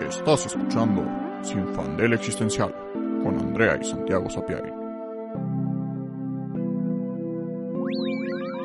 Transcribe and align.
Estás 0.00 0.46
escuchando 0.46 1.04
Sin 1.42 1.66
Fandel 1.74 2.12
Existencial 2.12 2.72
con 3.22 3.38
Andrea 3.38 3.78
y 3.80 3.84
Santiago 3.84 4.28
Sapiari. 4.30 4.70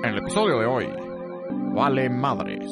En 0.04 0.10
el 0.10 0.18
episodio 0.18 0.60
de 0.60 0.66
hoy, 0.66 0.88
Vale 1.74 2.10
Madres. 2.10 2.70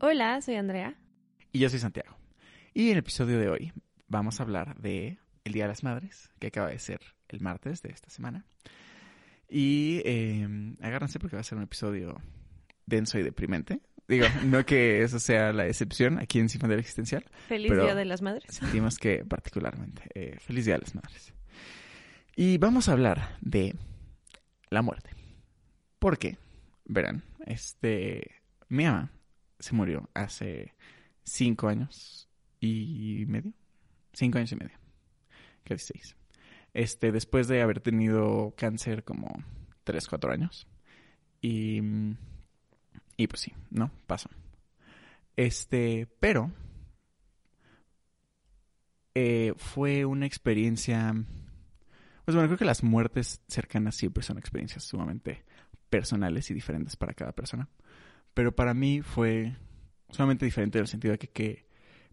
Hola, 0.00 0.40
soy 0.40 0.56
Andrea. 0.56 0.94
Y 1.52 1.60
yo 1.60 1.68
soy 1.68 1.78
Santiago. 1.78 2.16
Y 2.74 2.86
en 2.86 2.92
el 2.92 2.98
episodio 2.98 3.38
de 3.38 3.48
hoy 3.48 3.72
vamos 4.08 4.40
a 4.40 4.42
hablar 4.42 4.76
de 4.80 5.18
el 5.44 5.52
Día 5.52 5.64
de 5.64 5.68
las 5.68 5.84
Madres, 5.84 6.30
que 6.38 6.48
acaba 6.48 6.68
de 6.68 6.78
ser 6.78 7.00
el 7.28 7.40
martes 7.40 7.82
de 7.82 7.90
esta 7.90 8.10
semana. 8.10 8.44
Y 9.50 10.00
eh, 10.04 10.48
agárrense 10.80 11.18
porque 11.18 11.36
va 11.36 11.40
a 11.40 11.44
ser 11.44 11.58
un 11.58 11.64
episodio 11.64 12.20
denso 12.86 13.18
y 13.18 13.22
deprimente. 13.22 13.80
Digo, 14.06 14.26
no 14.44 14.64
que 14.64 15.02
eso 15.02 15.18
sea 15.18 15.52
la 15.52 15.66
excepción 15.66 16.18
aquí 16.18 16.38
en 16.38 16.48
Sin 16.48 16.60
Fandel 16.60 16.78
Existencial. 16.78 17.24
Feliz 17.48 17.72
Día 17.72 17.94
de 17.94 18.04
las 18.04 18.22
Madres. 18.22 18.44
Sentimos 18.48 18.98
que 18.98 19.24
particularmente. 19.24 20.02
eh, 20.14 20.38
feliz 20.40 20.64
Día 20.64 20.74
de 20.74 20.80
las 20.80 20.94
Madres. 20.94 21.34
Y 22.36 22.58
vamos 22.58 22.88
a 22.88 22.92
hablar 22.92 23.36
de 23.40 23.74
la 24.70 24.82
muerte. 24.82 25.10
Porque, 25.98 26.38
verán, 26.84 27.24
este, 27.46 28.36
mi 28.68 28.84
mamá 28.84 29.12
se 29.58 29.74
murió 29.74 30.08
hace 30.14 30.74
cinco 31.24 31.68
años 31.68 32.28
y 32.60 33.24
medio. 33.26 33.52
Cinco 34.12 34.38
años 34.38 34.52
y 34.52 34.56
medio. 34.56 34.78
Casi 35.64 35.92
seis. 35.92 36.16
Este, 36.74 37.12
después 37.12 37.48
de 37.48 37.62
haber 37.62 37.80
tenido 37.80 38.54
cáncer 38.56 39.04
como 39.04 39.28
tres, 39.84 40.08
cuatro 40.08 40.32
años. 40.32 40.66
Y, 41.42 41.82
y 43.16 43.26
pues 43.26 43.40
sí, 43.42 43.52
¿no? 43.70 43.90
Pasó. 44.06 44.28
Este, 45.36 46.06
pero 46.20 46.50
eh, 49.14 49.54
fue 49.56 50.04
una 50.04 50.26
experiencia. 50.26 51.14
Pues 52.24 52.34
bueno, 52.34 52.48
creo 52.48 52.58
que 52.58 52.64
las 52.64 52.82
muertes 52.82 53.42
cercanas 53.48 53.96
siempre 53.96 54.22
son 54.22 54.38
experiencias 54.38 54.84
sumamente 54.84 55.44
personales 55.88 56.50
y 56.50 56.54
diferentes 56.54 56.96
para 56.96 57.14
cada 57.14 57.32
persona. 57.32 57.68
Pero 58.34 58.54
para 58.54 58.74
mí 58.74 59.02
fue 59.02 59.56
sumamente 60.10 60.44
diferente 60.46 60.78
en 60.78 60.82
el 60.84 60.88
sentido 60.88 61.12
de 61.12 61.18
que, 61.18 61.28
que 61.30 61.66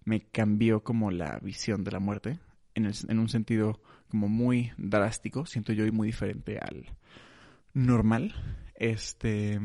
me 0.06 0.22
cambió 0.22 0.84
como 0.84 1.12
la 1.12 1.40
visión 1.42 1.84
de 1.84 1.92
la 1.92 2.00
muerte. 2.00 2.40
En, 2.76 2.86
el- 2.88 2.96
en 3.10 3.20
un 3.20 3.30
sentido 3.30 3.82
como 4.10 4.28
muy 4.28 4.72
drástico, 4.78 5.46
siento 5.46 5.74
yo, 5.74 5.86
y 5.86 5.92
muy 5.92 6.08
diferente 6.08 6.60
al 6.60 6.86
normal. 7.74 8.34
Este. 8.76 9.60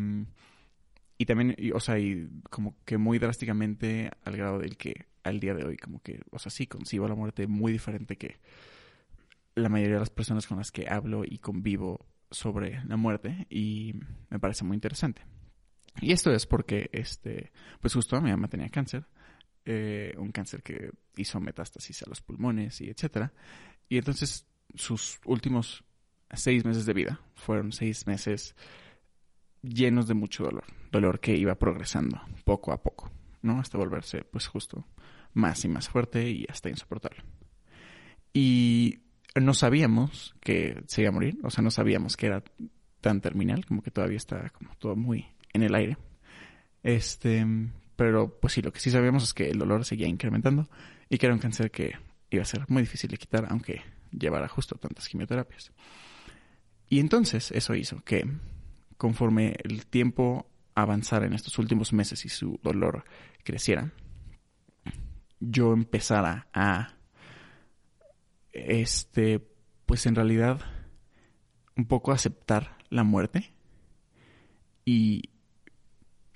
Y 1.19 1.27
también, 1.27 1.57
o 1.75 1.81
sea, 1.81 1.98
y 1.98 2.29
como 2.51 2.77
que 2.85 2.98
muy 2.98 3.19
drásticamente 3.19 4.11
al 4.25 4.37
grado 4.37 4.59
del 4.59 4.77
que 4.77 5.07
al 5.23 5.41
día 5.41 5.55
de 5.55 5.65
hoy, 5.65 5.77
como 5.77 6.01
que, 6.03 6.20
o 6.31 6.39
sea, 6.39 6.51
sí 6.51 6.67
concibo 6.67 7.07
la 7.07 7.15
muerte 7.15 7.47
muy 7.47 7.73
diferente 7.73 8.17
que 8.17 8.41
la 9.55 9.69
mayoría 9.69 9.95
de 9.95 10.01
las 10.01 10.11
personas 10.11 10.47
con 10.47 10.59
las 10.59 10.73
que 10.73 10.89
hablo 10.89 11.23
y 11.25 11.39
convivo 11.39 12.07
sobre 12.31 12.83
la 12.87 12.97
muerte 12.97 13.47
y 13.51 13.95
me 14.31 14.39
parece 14.39 14.65
muy 14.65 14.75
interesante. 14.75 15.23
Y 16.01 16.13
esto 16.13 16.33
es 16.33 16.47
porque, 16.47 16.89
este, 16.93 17.53
pues 17.81 17.95
justo 17.95 18.20
mi 18.20 18.31
mamá 18.31 18.48
tenía 18.48 18.69
cáncer, 18.70 19.07
eh, 19.65 20.15
un 20.19 20.33
cáncer 20.33 20.63
que 20.63 20.91
hizo 21.17 21.41
metástasis 21.41 22.03
a 22.03 22.09
los 22.09 22.21
pulmones 22.21 22.81
y 22.81 22.91
etcétera. 22.91 23.33
Y 23.89 23.99
entonces 23.99 24.47
sus 24.75 25.21
últimos 25.25 25.85
seis 26.33 26.65
meses 26.65 26.87
de 26.87 26.95
vida 26.95 27.21
fueron 27.35 27.73
seis 27.73 28.07
meses 28.07 28.55
llenos 29.63 30.09
de 30.09 30.15
mucho 30.15 30.45
dolor, 30.45 30.65
dolor 30.91 31.21
que 31.21 31.37
iba 31.37 31.55
progresando 31.55 32.21
poco 32.45 32.73
a 32.73 32.83
poco, 32.83 33.11
¿no? 33.43 33.61
Hasta 33.61 33.79
volverse, 33.79 34.25
pues 34.25 34.47
justo, 34.47 34.86
más 35.35 35.65
y 35.65 35.69
más 35.69 35.89
fuerte 35.89 36.29
y 36.31 36.47
hasta 36.48 36.69
insoportable. 36.69 37.23
Y 38.33 39.01
no 39.41 39.55
sabíamos 39.55 40.35
que 40.41 40.83
se 40.86 41.03
iba 41.03 41.11
a 41.11 41.13
morir, 41.13 41.39
o 41.42 41.51
sea, 41.51 41.63
no 41.63 41.70
sabíamos 41.70 42.17
que 42.17 42.27
era 42.27 42.42
tan 43.01 43.20
terminal, 43.20 43.65
como 43.67 43.83
que 43.83 43.91
todavía 43.91 44.17
está 44.17 44.51
como 44.51 44.75
todo 44.77 44.97
muy 44.97 45.27
en 45.53 45.63
el 45.63 45.75
aire. 45.75 45.97
Este, 46.83 47.47
pero 48.02 48.36
pues 48.40 48.55
sí, 48.55 48.63
lo 48.63 48.73
que 48.73 48.80
sí 48.80 48.90
sabíamos 48.90 49.23
es 49.23 49.33
que 49.33 49.48
el 49.48 49.61
dolor 49.61 49.85
seguía 49.85 50.08
incrementando 50.08 50.68
y 51.08 51.18
que 51.18 51.27
era 51.27 51.35
un 51.36 51.39
cáncer 51.39 51.70
que 51.70 51.95
iba 52.30 52.42
a 52.42 52.45
ser 52.45 52.64
muy 52.67 52.83
difícil 52.83 53.08
de 53.08 53.17
quitar, 53.17 53.46
aunque 53.48 53.80
llevara 54.11 54.48
justo 54.48 54.74
tantas 54.74 55.08
quimioterapias. 55.08 55.70
Y 56.89 56.98
entonces 56.98 57.52
eso 57.52 57.77
hizo 57.77 58.02
que 58.02 58.29
conforme 58.96 59.55
el 59.62 59.86
tiempo 59.86 60.51
avanzara 60.74 61.27
en 61.27 61.33
estos 61.33 61.61
últimos 61.61 61.92
meses 61.92 62.24
y 62.24 62.29
su 62.29 62.58
dolor 62.64 63.05
creciera, 63.45 63.92
yo 65.39 65.73
empezara 65.73 66.48
a, 66.52 66.96
este, 68.51 69.46
pues 69.86 70.07
en 70.07 70.17
realidad, 70.17 70.61
un 71.77 71.86
poco 71.86 72.11
aceptar 72.11 72.79
la 72.91 73.05
muerte 73.05 73.52
y, 74.85 75.30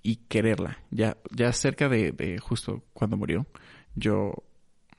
y 0.07 0.17
quererla. 0.29 0.79
Ya, 0.93 1.17
ya 1.35 1.53
cerca 1.53 1.89
de, 1.89 2.39
justo 2.41 2.85
cuando 2.93 3.17
murió, 3.17 3.45
yo, 3.97 4.45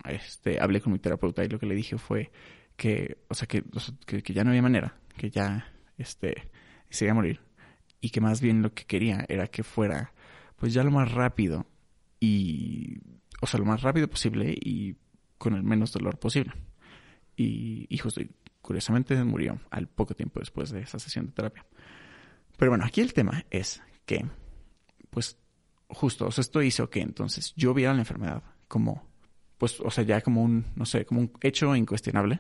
este, 0.04 0.60
hablé 0.60 0.82
con 0.82 0.92
mi 0.92 1.00
terapeuta 1.00 1.46
y 1.46 1.48
lo 1.48 1.60
que 1.60 1.66
le 1.66 1.76
dije 1.76 1.98
fue 1.98 2.30
que, 2.76 3.18
o 3.30 3.34
sea, 3.34 3.48
que, 3.48 3.64
que, 4.06 4.34
ya 4.34 4.44
no 4.44 4.50
había 4.50 4.62
manera, 4.62 5.00
que 5.16 5.30
ya, 5.30 5.72
este, 5.98 6.50
se 6.90 7.06
iba 7.06 7.14
a 7.14 7.16
morir 7.16 7.40
y 8.02 8.10
que 8.10 8.20
más 8.20 8.42
bien 8.42 8.62
lo 8.62 8.74
que 8.74 8.84
quería 8.84 9.26
era 9.30 9.48
que 9.48 9.64
fuera 9.64 10.12
pues 10.58 10.74
ya 10.74 10.84
lo 10.84 10.92
más 10.92 11.10
rápido 11.12 11.66
y 12.20 12.98
o 13.42 13.48
sea 13.48 13.60
lo 13.60 13.66
más 13.66 13.82
rápido 13.82 14.08
posible 14.10 14.54
y 14.60 14.96
con 15.38 15.56
el 15.56 15.64
menos 15.64 15.94
dolor 15.94 16.20
posible 16.20 16.54
y, 17.36 17.88
y 17.90 17.98
justo 17.98 18.22
curiosamente 18.62 19.16
murió 19.24 19.60
al 19.72 19.88
poco 19.88 20.14
tiempo 20.14 20.40
después 20.40 20.70
de 20.70 20.82
esa 20.82 21.00
sesión 21.00 21.28
de 21.28 21.32
terapia 21.32 21.66
pero 22.58 22.72
bueno 22.72 22.86
aquí 22.86 23.02
el 23.02 23.14
tema 23.14 23.46
es 23.50 23.82
que 24.06 24.26
pues 25.18 25.36
justo 25.90 26.28
o 26.28 26.32
sea 26.32 26.44
esto 26.44 26.62
hizo 26.62 26.92
que 26.92 27.02
entonces 27.02 27.54
yo 27.56 27.74
viera 27.74 27.92
la 27.92 28.02
enfermedad 28.02 28.44
como 28.68 29.04
pues 29.58 29.80
o 29.80 29.90
sea 29.90 30.04
ya 30.04 30.22
como 30.22 30.44
un 30.44 30.66
no 30.76 30.86
sé 30.86 31.06
como 31.08 31.22
un 31.22 31.32
hecho 31.42 31.76
incuestionable 31.76 32.40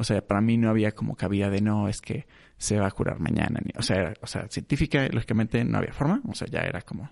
o 0.00 0.04
sea, 0.04 0.24
para 0.26 0.40
mí 0.40 0.56
no 0.56 0.68
había 0.70 0.92
como 0.92 1.16
cabida 1.16 1.50
de 1.50 1.60
no, 1.60 1.88
es 1.88 2.00
que 2.00 2.28
se 2.56 2.78
va 2.78 2.86
a 2.86 2.90
curar 2.92 3.18
mañana. 3.18 3.58
O, 3.76 3.82
sea, 3.82 3.96
era- 3.96 4.14
o 4.22 4.28
sea, 4.28 4.46
científica, 4.48 5.08
lógicamente, 5.10 5.64
no 5.64 5.76
había 5.78 5.92
forma. 5.92 6.22
O 6.28 6.34
sea, 6.36 6.46
ya 6.46 6.60
era 6.60 6.82
como. 6.82 7.10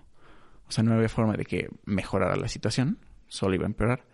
O 0.69 0.71
sea, 0.71 0.85
no 0.85 0.93
había 0.93 1.09
forma 1.09 1.35
de 1.35 1.43
que 1.43 1.67
mejorara 1.83 2.37
la 2.37 2.47
situación. 2.47 2.99
Solo 3.27 3.55
iba 3.55 3.65
a 3.65 3.67
empeorar. 3.67 4.05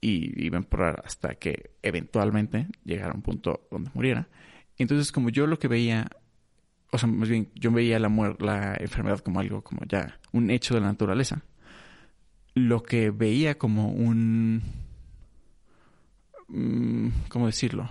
Y 0.00 0.42
iba 0.46 0.56
a 0.56 0.62
empeorar 0.62 1.02
hasta 1.04 1.34
que 1.34 1.72
eventualmente 1.82 2.66
llegara 2.82 3.12
un 3.12 3.20
punto 3.20 3.68
donde 3.70 3.90
muriera. 3.92 4.26
Entonces, 4.78 5.12
como 5.12 5.28
yo 5.28 5.46
lo 5.46 5.58
que 5.58 5.68
veía. 5.68 6.08
O 6.96 6.98
sea, 6.98 7.10
más 7.10 7.28
bien, 7.28 7.50
yo 7.54 7.70
veía 7.70 7.98
la, 7.98 8.08
la 8.38 8.74
enfermedad 8.80 9.18
como 9.18 9.38
algo, 9.38 9.62
como 9.62 9.82
ya 9.84 10.18
un 10.32 10.50
hecho 10.50 10.72
de 10.72 10.80
la 10.80 10.86
naturaleza. 10.86 11.42
Lo 12.54 12.82
que 12.82 13.10
veía 13.10 13.58
como 13.58 13.90
un 13.90 14.62
mm, 16.48 17.08
¿cómo 17.28 17.44
decirlo? 17.44 17.90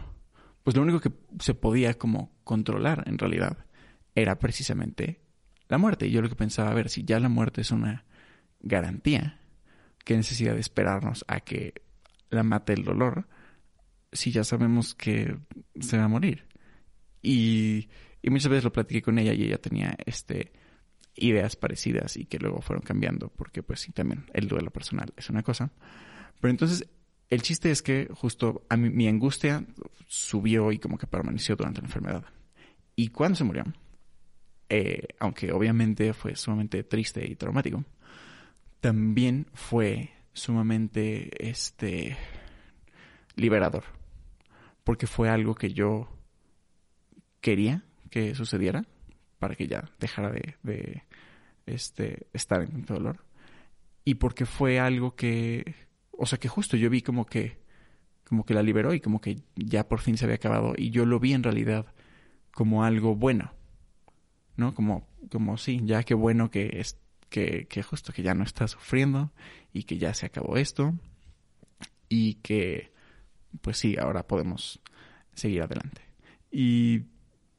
Pues 0.63 0.75
lo 0.75 0.81
único 0.81 1.01
que 1.01 1.11
se 1.39 1.53
podía 1.53 1.94
como 1.94 2.31
controlar 2.44 3.03
en 3.05 3.19
realidad 3.19 3.67
era 4.15 4.39
precisamente 4.39 5.21
la 5.69 5.77
muerte. 5.77 6.07
Y 6.07 6.11
yo 6.11 6.23
lo 6.23 6.29
que 6.29 6.35
pensaba, 6.35 6.71
a 6.71 6.73
ver, 6.73 6.89
si 6.89 7.03
ya 7.03 7.19
la 7.19 7.29
muerte 7.29 7.61
es 7.61 7.69
una 7.69 8.05
garantía, 8.59 9.39
¿qué 10.03 10.17
necesidad 10.17 10.55
de 10.55 10.61
esperarnos 10.61 11.25
a 11.27 11.41
que 11.41 11.75
la 12.31 12.41
mate 12.41 12.73
el 12.73 12.83
dolor 12.85 13.27
si 14.11 14.31
ya 14.31 14.44
sabemos 14.44 14.95
que 14.95 15.38
se 15.79 15.95
va 15.95 16.05
a 16.05 16.07
morir? 16.07 16.47
Y, 17.21 17.88
y 18.25 18.31
muchas 18.31 18.50
veces 18.50 18.63
lo 18.63 18.72
platiqué 18.72 19.04
con 19.04 19.19
ella 19.19 19.33
y 19.33 19.44
ella 19.44 19.60
tenía 19.60 19.95
este 20.04 20.51
ideas 21.13 21.56
parecidas 21.56 22.18
y 22.18 22.25
que 22.25 22.39
luego 22.39 22.60
fueron 22.60 22.83
cambiando 22.83 23.30
porque 23.30 23.62
pues 23.62 23.81
sí 23.81 23.92
también 23.92 24.25
el 24.33 24.48
duelo 24.48 24.72
personal 24.72 25.13
es 25.16 25.30
una 25.30 25.44
cosa. 25.44 25.72
Pero 26.42 26.50
entonces 26.50 26.89
el 27.30 27.44
chiste 27.44 27.69
es 27.69 27.83
que 27.83 28.10
justo 28.12 28.66
a 28.68 28.77
mí, 28.77 28.89
mi 28.89 29.07
angustia 29.07 29.63
subió 30.07 30.72
y 30.72 30.80
como 30.80 30.98
que 30.98 31.06
permaneció 31.06 31.56
durante 31.56 31.81
la 31.81 31.86
enfermedad. 31.86 32.25
Y 32.95 33.10
cuando 33.10 33.36
se 33.36 33.44
murió, 33.44 33.63
eh, 34.69 35.07
aunque 35.19 35.51
obviamente 35.51 36.12
fue 36.13 36.36
sumamente 36.36 36.83
triste 36.83 37.30
y 37.30 37.36
traumático, 37.36 37.86
también 38.80 39.45
fue 39.54 40.13
sumamente 40.33 41.30
este 41.48 42.18
liberador. 43.36 43.83
Porque 44.83 45.06
fue 45.06 45.30
algo 45.30 45.54
que 45.54 45.71
yo 45.71 46.10
quería 47.39 47.83
que 48.15 48.33
sucediera 48.33 48.85
para 49.39 49.56
que 49.56 49.67
ya 49.67 49.91
dejara 50.00 50.31
de, 50.31 50.56
de, 50.63 51.03
este, 51.65 52.27
estar 52.31 52.62
en 52.62 52.71
tanto 52.71 52.94
dolor. 52.94 53.25
Y 54.06 54.15
porque 54.15 54.45
fue 54.45 54.79
algo 54.79 55.17
que, 55.17 55.75
o 56.12 56.25
sea, 56.25 56.39
que 56.39 56.47
justo 56.47 56.77
yo 56.77 56.89
vi 56.89 57.01
como 57.01 57.25
que, 57.25 57.59
como 58.23 58.45
que 58.45 58.53
la 58.53 58.63
liberó 58.63 58.94
y 58.94 59.01
como 59.01 59.19
que 59.19 59.41
ya 59.57 59.89
por 59.89 60.00
fin 60.00 60.15
se 60.15 60.23
había 60.23 60.38
acabado. 60.38 60.75
Y 60.77 60.91
yo 60.91 61.06
lo 61.06 61.19
vi 61.19 61.33
en 61.33 61.44
realidad 61.44 61.88
como 62.53 62.85
algo 62.85 63.17
bueno, 63.17 63.51
¿no? 64.56 64.73
Como, 64.73 65.09
como 65.29 65.57
sí, 65.57 65.81
ya 65.83 66.03
qué 66.03 66.13
bueno 66.13 66.50
que 66.50 66.79
es, 66.79 66.97
que, 67.29 67.68
que 67.68 67.83
justo 67.83 68.13
que 68.13 68.23
ya 68.23 68.33
no 68.33 68.45
está 68.45 68.65
sufriendo 68.69 69.33
y 69.73 69.83
que 69.83 69.97
ya 69.97 70.13
se 70.13 70.25
acabó 70.25 70.56
esto 70.56 70.94
y 72.07 72.35
que, 72.35 72.94
pues 73.59 73.77
sí, 73.77 73.97
ahora 74.00 74.25
podemos 74.25 74.79
seguir 75.33 75.63
adelante. 75.63 76.01
Y 76.50 77.13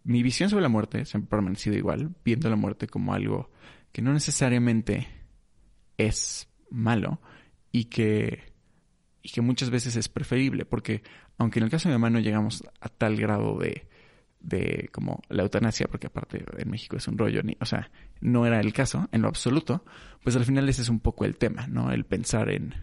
mi 0.06 0.22
visión 0.22 0.48
sobre 0.48 0.62
la 0.62 0.68
muerte 0.68 1.04
siempre 1.04 1.26
ha 1.26 1.30
permanecido 1.30 1.76
igual, 1.76 2.14
viendo 2.24 2.48
la 2.48 2.54
muerte 2.54 2.86
como 2.86 3.12
algo 3.12 3.50
que 3.90 4.02
no 4.02 4.12
necesariamente 4.12 5.08
es 5.98 6.48
malo 6.70 7.20
y 7.72 7.86
que, 7.86 8.52
y 9.22 9.30
que 9.30 9.40
muchas 9.40 9.70
veces 9.70 9.96
es 9.96 10.08
preferible, 10.08 10.64
porque 10.64 11.02
aunque 11.38 11.58
en 11.58 11.64
el 11.64 11.70
caso 11.70 11.88
de 11.88 11.94
mi 11.94 12.00
mamá 12.00 12.10
no 12.10 12.20
llegamos 12.20 12.62
a 12.80 12.88
tal 12.88 13.16
grado 13.16 13.58
de, 13.58 13.88
de 14.38 14.88
como 14.92 15.22
la 15.28 15.42
eutanasia, 15.42 15.88
porque 15.88 16.06
aparte 16.06 16.44
en 16.56 16.70
México 16.70 16.96
es 16.96 17.08
un 17.08 17.18
rollo, 17.18 17.42
ni, 17.42 17.56
o 17.60 17.66
sea, 17.66 17.90
no 18.20 18.46
era 18.46 18.60
el 18.60 18.72
caso 18.72 19.08
en 19.10 19.22
lo 19.22 19.28
absoluto, 19.28 19.84
pues 20.22 20.36
al 20.36 20.44
final 20.44 20.68
ese 20.68 20.82
es 20.82 20.88
un 20.88 21.00
poco 21.00 21.24
el 21.24 21.36
tema, 21.36 21.66
¿no? 21.66 21.90
El 21.90 22.04
pensar 22.04 22.48
en 22.50 22.74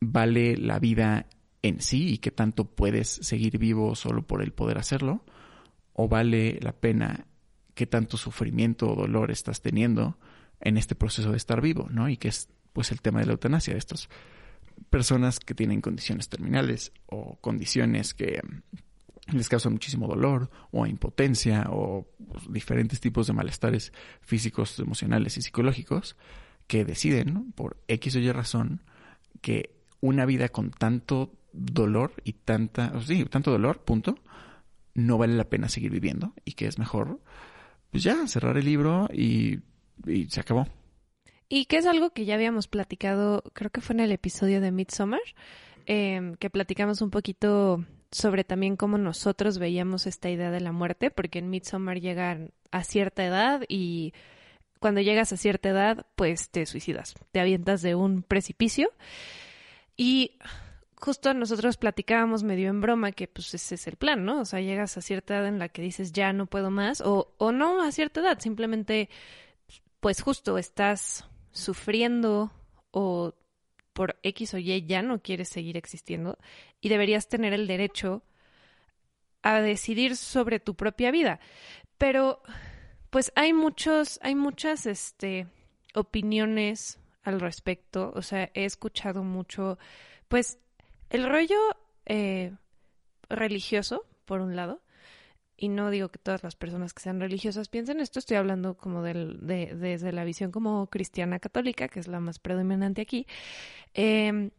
vale 0.00 0.56
la 0.56 0.78
vida 0.78 1.26
en 1.62 1.80
sí 1.80 2.10
y 2.12 2.18
que 2.18 2.30
tanto 2.30 2.64
puedes 2.64 3.08
seguir 3.08 3.58
vivo 3.58 3.96
solo 3.96 4.24
por 4.24 4.40
el 4.40 4.52
poder 4.52 4.78
hacerlo, 4.78 5.24
o 6.00 6.06
vale 6.06 6.60
la 6.62 6.70
pena 6.70 7.26
qué 7.74 7.84
tanto 7.84 8.16
sufrimiento 8.16 8.88
o 8.88 8.94
dolor 8.94 9.32
estás 9.32 9.62
teniendo 9.62 10.16
en 10.60 10.78
este 10.78 10.94
proceso 10.94 11.32
de 11.32 11.36
estar 11.36 11.60
vivo, 11.60 11.88
¿no? 11.90 12.08
Y 12.08 12.16
que 12.16 12.28
es 12.28 12.48
pues 12.72 12.92
el 12.92 13.00
tema 13.00 13.18
de 13.18 13.26
la 13.26 13.32
eutanasia, 13.32 13.72
de 13.72 13.80
estas 13.80 14.08
personas 14.90 15.40
que 15.40 15.54
tienen 15.54 15.80
condiciones 15.80 16.28
terminales 16.28 16.92
o 17.06 17.34
condiciones 17.40 18.14
que 18.14 18.40
les 19.32 19.48
causan 19.48 19.72
muchísimo 19.72 20.06
dolor 20.06 20.50
o 20.70 20.86
impotencia 20.86 21.66
o 21.68 22.06
pues, 22.28 22.44
diferentes 22.52 23.00
tipos 23.00 23.26
de 23.26 23.32
malestares 23.32 23.92
físicos, 24.20 24.78
emocionales 24.78 25.36
y 25.36 25.42
psicológicos 25.42 26.16
que 26.68 26.84
deciden 26.84 27.50
por 27.56 27.76
X 27.88 28.14
o 28.14 28.20
Y 28.20 28.30
razón 28.30 28.84
que 29.40 29.74
una 30.00 30.26
vida 30.26 30.48
con 30.48 30.70
tanto 30.70 31.34
dolor 31.52 32.12
y 32.22 32.34
tanta, 32.34 33.00
sí, 33.00 33.24
tanto 33.24 33.50
dolor, 33.50 33.82
punto, 33.82 34.14
no 34.98 35.16
vale 35.16 35.34
la 35.34 35.48
pena 35.48 35.68
seguir 35.68 35.92
viviendo 35.92 36.34
y 36.44 36.52
que 36.52 36.66
es 36.66 36.78
mejor, 36.78 37.20
pues 37.90 38.02
ya, 38.02 38.26
cerrar 38.26 38.56
el 38.58 38.64
libro 38.64 39.08
y, 39.12 39.60
y 40.06 40.26
se 40.28 40.40
acabó. 40.40 40.66
Y 41.48 41.66
que 41.66 41.78
es 41.78 41.86
algo 41.86 42.10
que 42.10 42.24
ya 42.24 42.34
habíamos 42.34 42.68
platicado, 42.68 43.42
creo 43.54 43.70
que 43.70 43.80
fue 43.80 43.94
en 43.94 44.00
el 44.00 44.12
episodio 44.12 44.60
de 44.60 44.72
Midsommar, 44.72 45.20
eh, 45.86 46.34
que 46.38 46.50
platicamos 46.50 47.00
un 47.00 47.10
poquito 47.10 47.84
sobre 48.10 48.42
también 48.44 48.76
cómo 48.76 48.98
nosotros 48.98 49.58
veíamos 49.58 50.06
esta 50.06 50.30
idea 50.30 50.50
de 50.50 50.60
la 50.60 50.72
muerte, 50.72 51.10
porque 51.10 51.38
en 51.38 51.48
Midsommar 51.48 52.00
llegan 52.00 52.50
a 52.70 52.82
cierta 52.82 53.24
edad 53.24 53.62
y 53.68 54.12
cuando 54.80 55.00
llegas 55.00 55.32
a 55.32 55.36
cierta 55.36 55.70
edad, 55.70 56.06
pues 56.16 56.50
te 56.50 56.66
suicidas, 56.66 57.14
te 57.32 57.40
avientas 57.40 57.82
de 57.82 57.94
un 57.94 58.22
precipicio 58.22 58.90
y 59.96 60.38
justo 61.00 61.32
nosotros 61.34 61.76
platicábamos 61.76 62.42
medio 62.42 62.70
en 62.70 62.80
broma 62.80 63.12
que 63.12 63.28
pues 63.28 63.54
ese 63.54 63.76
es 63.76 63.86
el 63.86 63.96
plan, 63.96 64.24
¿no? 64.24 64.40
O 64.40 64.44
sea, 64.44 64.60
llegas 64.60 64.96
a 64.96 65.00
cierta 65.00 65.36
edad 65.36 65.46
en 65.46 65.58
la 65.58 65.68
que 65.68 65.82
dices 65.82 66.12
ya 66.12 66.32
no 66.32 66.46
puedo 66.46 66.70
más 66.70 67.00
o, 67.00 67.34
o 67.38 67.52
no 67.52 67.82
a 67.82 67.92
cierta 67.92 68.20
edad, 68.20 68.38
simplemente 68.40 69.08
pues 70.00 70.22
justo 70.22 70.58
estás 70.58 71.24
sufriendo 71.52 72.52
o 72.90 73.34
por 73.92 74.18
X 74.22 74.54
o 74.54 74.58
Y 74.58 74.86
ya 74.86 75.02
no 75.02 75.22
quieres 75.22 75.48
seguir 75.48 75.76
existiendo 75.76 76.38
y 76.80 76.88
deberías 76.88 77.28
tener 77.28 77.52
el 77.52 77.66
derecho 77.66 78.22
a 79.42 79.60
decidir 79.60 80.16
sobre 80.16 80.60
tu 80.60 80.74
propia 80.74 81.10
vida. 81.10 81.40
Pero 81.96 82.42
pues 83.10 83.32
hay 83.34 83.52
muchos, 83.52 84.20
hay 84.22 84.34
muchas 84.34 84.86
este 84.86 85.48
opiniones 85.94 86.98
al 87.22 87.40
respecto. 87.40 88.12
O 88.14 88.22
sea, 88.22 88.50
he 88.54 88.64
escuchado 88.64 89.22
mucho, 89.22 89.78
pues, 90.28 90.58
el 91.10 91.28
rollo 91.28 91.58
eh, 92.06 92.52
religioso, 93.28 94.04
por 94.24 94.40
un 94.40 94.56
lado, 94.56 94.80
y 95.56 95.68
no 95.68 95.90
digo 95.90 96.08
que 96.08 96.18
todas 96.18 96.44
las 96.44 96.54
personas 96.54 96.94
que 96.94 97.02
sean 97.02 97.20
religiosas 97.20 97.68
piensen 97.68 98.00
esto, 98.00 98.20
estoy 98.20 98.36
hablando 98.36 98.76
como 98.76 99.02
del, 99.02 99.46
de, 99.46 99.74
desde 99.74 100.12
la 100.12 100.24
visión 100.24 100.52
como 100.52 100.86
cristiana 100.86 101.40
católica, 101.40 101.88
que 101.88 101.98
es 101.98 102.06
la 102.06 102.20
más 102.20 102.38
predominante 102.38 103.02
aquí, 103.02 103.26
eh, 103.94 104.50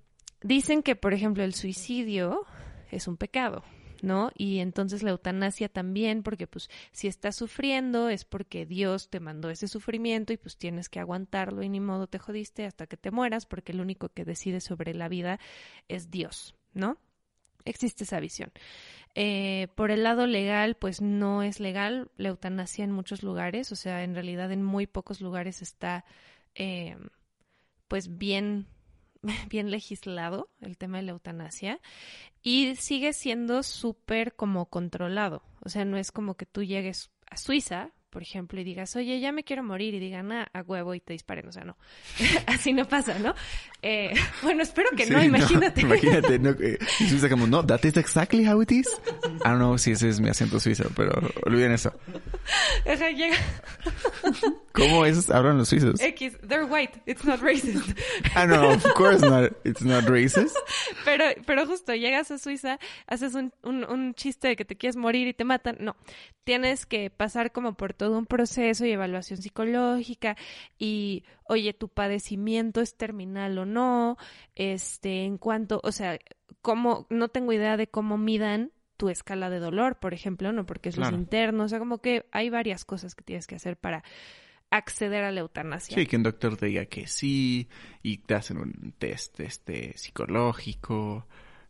dicen 0.41 0.83
que, 0.83 0.95
por 0.95 1.13
ejemplo, 1.13 1.43
el 1.43 1.53
suicidio 1.53 2.45
es 2.91 3.07
un 3.07 3.15
pecado, 3.15 3.63
¿no? 4.01 4.31
Y 4.35 4.59
entonces 4.59 5.03
la 5.03 5.11
eutanasia 5.11 5.69
también, 5.69 6.23
porque 6.23 6.47
pues 6.47 6.69
si 6.91 7.07
estás 7.07 7.35
sufriendo 7.35 8.09
es 8.09 8.25
porque 8.25 8.65
Dios 8.65 9.09
te 9.09 9.19
mandó 9.19 9.49
ese 9.49 9.67
sufrimiento 9.67 10.33
y 10.33 10.37
pues 10.37 10.57
tienes 10.57 10.89
que 10.89 10.99
aguantarlo 10.99 11.63
y 11.63 11.69
ni 11.69 11.79
modo 11.79 12.07
te 12.07 12.19
jodiste 12.19 12.65
hasta 12.65 12.87
que 12.87 12.97
te 12.97 13.11
mueras, 13.11 13.45
porque 13.45 13.71
el 13.71 13.81
único 13.81 14.09
que 14.09 14.25
decide 14.25 14.61
sobre 14.61 14.93
la 14.93 15.09
vida 15.09 15.39
es 15.87 16.09
Dios, 16.11 16.55
¿no? 16.73 16.97
Existe 17.65 18.03
esa 18.03 18.19
visión. 18.19 18.51
Eh, 19.15 19.67
por 19.75 19.91
el 19.91 20.03
lado 20.03 20.27
legal, 20.27 20.75
pues 20.75 21.01
no 21.01 21.43
es 21.43 21.59
legal 21.59 22.09
la 22.15 22.29
eutanasia 22.29 22.83
en 22.83 22.91
muchos 22.91 23.23
lugares, 23.23 23.71
o 23.71 23.75
sea, 23.75 24.03
en 24.03 24.13
realidad 24.13 24.51
en 24.51 24.63
muy 24.63 24.87
pocos 24.87 25.19
lugares 25.19 25.61
está 25.61 26.05
eh, 26.55 26.95
pues 27.87 28.17
bien 28.17 28.67
bien 29.49 29.71
legislado 29.71 30.49
el 30.61 30.77
tema 30.77 30.97
de 30.97 31.03
la 31.03 31.11
eutanasia 31.11 31.79
y 32.41 32.75
sigue 32.75 33.13
siendo 33.13 33.63
súper 33.63 34.35
como 34.35 34.67
controlado. 34.67 35.43
O 35.61 35.69
sea, 35.69 35.85
no 35.85 35.97
es 35.97 36.11
como 36.11 36.35
que 36.35 36.45
tú 36.45 36.63
llegues 36.63 37.11
a 37.29 37.37
Suiza, 37.37 37.91
por 38.09 38.21
ejemplo, 38.21 38.59
y 38.59 38.63
digas, 38.63 38.95
oye, 38.95 39.19
ya 39.19 39.31
me 39.31 39.43
quiero 39.43 39.63
morir, 39.63 39.93
y 39.93 39.99
digan, 39.99 40.31
ah, 40.31 40.47
a 40.53 40.61
huevo, 40.61 40.93
y 40.93 40.99
te 40.99 41.13
disparen. 41.13 41.47
O 41.47 41.51
sea, 41.51 41.63
no. 41.63 41.77
Así 42.47 42.73
no 42.73 42.87
pasa, 42.87 43.17
¿no? 43.19 43.33
Eh, 43.81 44.13
bueno, 44.41 44.63
espero 44.63 44.89
que 44.95 45.05
no, 45.05 45.23
imagínate. 45.23 45.81
imagínate, 45.81 46.39
no, 46.39 46.51
eh, 46.51 46.77
Suiza 46.97 47.29
como, 47.29 47.47
no, 47.47 47.65
that 47.65 47.83
is 47.83 47.97
exactly 47.97 48.45
how 48.45 48.61
it 48.61 48.71
is. 48.71 48.87
I 49.45 49.49
don't 49.49 49.59
know 49.59 49.77
si 49.77 49.91
ese 49.91 50.09
es 50.09 50.19
mi 50.19 50.29
acento 50.29 50.59
suizo, 50.59 50.89
pero 50.95 51.11
olviden 51.45 51.71
eso. 51.71 51.93
Sea, 52.83 53.11
llega... 53.11 53.37
¿Cómo 54.73 55.05
es? 55.05 55.29
Hablan 55.29 55.57
los 55.57 55.69
suizos. 55.69 55.99
X, 56.01 56.37
they're 56.47 56.65
white, 56.65 57.01
it's 57.05 57.23
not 57.23 57.41
racist. 57.41 57.97
Ah, 58.35 58.45
no, 58.45 58.71
of 58.71 58.83
course 58.93 59.21
not, 59.25 59.51
it's 59.63 59.81
not 59.81 60.05
racist. 60.05 60.55
Pero, 61.05 61.25
pero 61.45 61.65
justo, 61.65 61.93
llegas 61.93 62.31
a 62.31 62.37
Suiza, 62.37 62.79
haces 63.07 63.35
un, 63.35 63.53
un, 63.63 63.83
un 63.89 64.13
chiste 64.15 64.49
de 64.49 64.55
que 64.55 64.65
te 64.65 64.75
quieres 64.75 64.95
morir 64.95 65.27
y 65.27 65.33
te 65.33 65.43
matan. 65.43 65.77
No, 65.79 65.95
tienes 66.43 66.85
que 66.85 67.09
pasar 67.09 67.51
como 67.51 67.73
por 67.73 67.93
todo 67.99 68.17
un 68.17 68.25
proceso 68.25 68.85
y 68.85 68.91
evaluación 68.91 69.41
psicológica 69.41 70.37
y, 70.77 71.25
oye, 71.43 71.73
tu 71.73 71.89
padecimiento 71.89 72.79
es 72.79 72.95
terminal 72.95 73.57
o 73.57 73.65
no, 73.65 74.17
este, 74.55 75.25
en 75.25 75.37
cuanto, 75.37 75.81
o 75.83 75.91
sea, 75.91 76.17
cómo, 76.61 77.07
no 77.09 77.27
tengo 77.27 77.51
idea 77.51 77.75
de 77.75 77.87
cómo 77.87 78.17
midan 78.17 78.71
tu 78.95 79.09
escala 79.09 79.49
de 79.49 79.59
dolor, 79.59 79.99
por 79.99 80.13
ejemplo, 80.13 80.53
no 80.53 80.65
porque 80.65 80.87
es 80.87 80.97
los 80.97 81.11
internos, 81.11 81.65
o 81.65 81.69
sea, 81.69 81.79
como 81.79 81.97
que 81.97 82.25
hay 82.31 82.49
varias 82.49 82.85
cosas 82.85 83.15
que 83.15 83.23
tienes 83.25 83.47
que 83.47 83.55
hacer 83.55 83.75
para 83.75 84.05
acceder 84.69 85.25
a 85.25 85.31
la 85.31 85.41
eutanasia. 85.41 85.97
Sí, 85.97 86.05
que 86.05 86.15
un 86.15 86.23
doctor 86.23 86.55
te 86.55 86.67
diga 86.67 86.85
que 86.85 87.05
sí 87.05 87.67
y 88.01 88.19
te 88.19 88.35
hacen 88.35 88.59
un 88.59 88.93
test 88.97 89.41
este 89.41 89.97
psicológico 89.97 91.27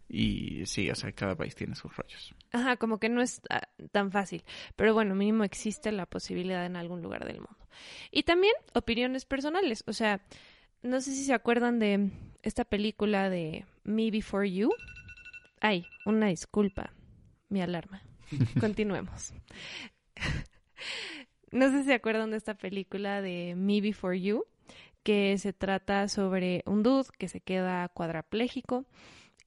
y 0.10 0.66
sí, 0.66 0.90
o 0.90 0.96
sea, 0.96 1.12
cada 1.12 1.36
país 1.36 1.56
tiene 1.56 1.76
sus 1.76 1.96
rollos. 1.96 2.34
Ajá, 2.52 2.78
como 2.78 3.00
que 3.00 3.10
no 3.10 3.22
es 3.22 3.42
ah, 3.52 3.62
tan 3.92 4.12
fácil. 4.12 4.44
Pero 4.76 4.96
bueno, 4.96 5.14
mínimo 5.14 5.44
existe 5.44 5.92
la 5.92 6.08
posibilidad 6.08 6.66
en 6.66 6.76
algún 6.76 7.04
lugar 7.04 7.26
del 7.26 7.38
mundo. 7.38 7.68
Y 8.12 8.24
también 8.24 8.54
opiniones 8.74 9.26
personales. 9.26 9.84
O 9.86 9.94
sea, 9.94 10.22
no 10.82 11.00
sé 11.00 11.12
si 11.12 11.24
se 11.24 11.34
acuerdan 11.34 11.78
de 11.78 12.10
esta 12.42 12.66
película 12.66 13.30
de 13.30 13.66
Me 13.84 14.10
Before 14.10 14.52
You. 14.52 14.72
Ay, 15.62 15.86
una 16.06 16.28
disculpa. 16.28 16.92
Mi 17.50 17.62
alarma. 17.62 18.02
Continuemos. 18.60 19.34
no 21.52 21.70
sé 21.70 21.82
si 21.82 21.86
se 21.86 21.94
acuerdan 21.94 22.32
de 22.32 22.38
esta 22.38 22.56
película 22.56 23.22
de 23.22 23.54
Me 23.56 23.80
Before 23.80 24.20
You, 24.20 24.46
que 25.04 25.38
se 25.38 25.54
trata 25.54 26.08
sobre 26.08 26.64
un 26.66 26.82
dude 26.82 27.10
que 27.20 27.28
se 27.28 27.42
queda 27.42 27.90
cuadraplégico 27.90 28.86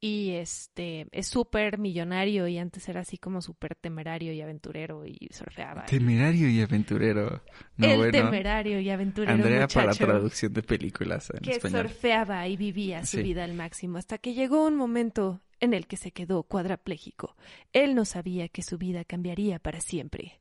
y 0.05 0.33
este 0.33 1.07
es 1.13 1.29
súper 1.29 1.79
millonario 1.79 2.49
y 2.49 2.59
antes 2.59 2.89
era 2.89 3.03
así 3.03 3.19
como 3.19 3.41
súper 3.41 3.77
temerario 3.77 4.33
y 4.33 4.41
aventurero 4.41 5.07
y 5.07 5.29
surfeaba. 5.31 5.87
Temerario 5.87 6.49
y 6.49 6.61
aventurero. 6.61 7.41
No, 7.77 7.87
el 7.87 8.11
temerario 8.11 8.81
y 8.81 8.91
aventurero. 8.91 9.33
Andrea 9.33 9.69
para 9.69 9.93
traducción 9.93 10.53
de 10.55 10.65
películas 10.65 11.31
en 11.31 11.39
que 11.39 11.53
español. 11.53 11.89
surfeaba 11.89 12.49
y 12.49 12.57
vivía 12.57 13.07
su 13.07 13.19
vida 13.19 13.45
al 13.45 13.55
máximo 13.55 13.97
hasta 13.97 14.19
que 14.19 14.35
llegó 14.35 14.67
un 14.67 14.75
momento 14.75 15.41
en 15.61 15.73
el 15.73 15.87
que 15.87 15.97
se 15.97 16.11
quedó 16.11 16.43
cuadrapléjico. 16.43 17.37
Él 17.73 17.95
no 17.95 18.05
sabía 18.05 18.49
que 18.49 18.63
su 18.63 18.79
vida 18.79 19.05
cambiaría 19.05 19.61
para 19.61 19.81
siempre. 19.81 20.41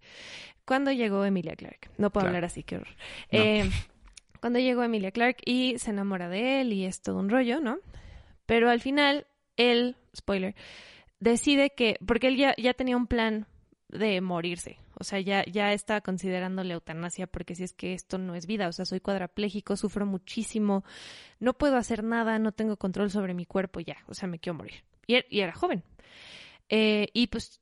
Cuando 0.66 0.92
llegó 0.92 1.24
Emilia 1.24 1.56
Clark, 1.56 1.92
no 2.00 2.10
puedo 2.10 2.26
hablar 2.26 2.46
así, 2.46 2.64
qué 2.64 2.78
horror. 2.78 2.96
Eh, 3.30 3.70
cuando 4.40 4.58
llegó 4.58 4.82
Emilia 4.82 5.12
Clark 5.12 5.38
y 5.46 5.78
se 5.78 5.92
enamora 5.92 6.30
de 6.30 6.62
él 6.62 6.74
y 6.74 6.86
es 6.86 7.04
todo 7.04 7.20
un 7.20 7.30
rollo, 7.30 7.60
¿no? 7.62 7.78
Pero 8.48 8.68
al 8.72 8.82
final 8.82 9.28
él, 9.70 9.98
spoiler, 10.16 10.56
decide 11.20 11.72
que, 11.72 11.98
porque 12.06 12.28
él 12.28 12.38
ya, 12.38 12.56
ya 12.58 12.74
tenía 12.74 12.98
un 12.98 13.08
plan 13.08 13.48
de 13.90 14.22
morirse. 14.22 14.80
O 15.00 15.04
sea, 15.04 15.20
ya, 15.20 15.44
ya 15.46 15.74
está 15.74 16.02
considerando 16.02 16.64
la 16.64 16.76
eutanasia 16.76 17.28
porque 17.28 17.56
si 17.56 17.64
es 17.64 17.74
que 17.74 17.94
esto 17.94 18.18
no 18.18 18.36
es 18.36 18.46
vida. 18.46 18.68
O 18.68 18.72
sea, 18.72 18.86
soy 18.86 19.00
cuadrapléjico, 19.00 19.76
sufro 19.76 20.06
muchísimo, 20.06 20.84
no 21.40 21.54
puedo 21.54 21.78
hacer 21.78 22.04
nada, 22.04 22.40
no 22.40 22.52
tengo 22.52 22.78
control 22.78 23.10
sobre 23.10 23.34
mi 23.34 23.46
cuerpo, 23.46 23.80
ya. 23.80 23.98
O 24.08 24.14
sea, 24.14 24.28
me 24.28 24.40
quiero 24.40 24.58
morir. 24.58 24.84
Y, 25.08 25.16
er, 25.16 25.26
era 25.32 25.54
joven. 25.54 25.84
Eh, 26.70 27.08
y 27.14 27.28
pues 27.28 27.62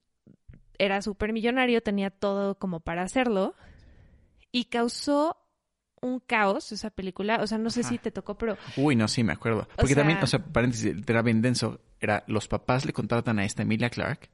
era 0.77 1.01
súper 1.01 1.33
millonario, 1.33 1.81
tenía 1.81 2.09
todo 2.09 2.55
como 2.55 2.79
para 2.81 3.03
hacerlo. 3.03 3.55
Y 4.51 4.65
causó 4.65 5.37
un 6.01 6.19
caos 6.19 6.71
esa 6.71 6.89
película. 6.89 7.39
O 7.41 7.47
sea, 7.47 7.57
no 7.57 7.69
sé 7.69 7.83
si 7.83 7.97
te 7.97 8.11
tocó, 8.11 8.37
pero. 8.37 8.57
Uy, 8.77 8.95
no, 8.95 9.07
sí, 9.07 9.23
me 9.23 9.33
acuerdo. 9.33 9.67
Porque 9.75 9.95
también, 9.95 10.19
o 10.21 10.27
sea, 10.27 10.39
paréntesis, 10.39 10.95
era 11.07 11.21
bien 11.21 11.41
denso. 11.41 11.81
Era 11.99 12.23
los 12.27 12.47
papás 12.47 12.85
le 12.85 12.93
contratan 12.93 13.39
a 13.39 13.45
esta 13.45 13.63
Emilia 13.63 13.89
Clark 13.89 14.29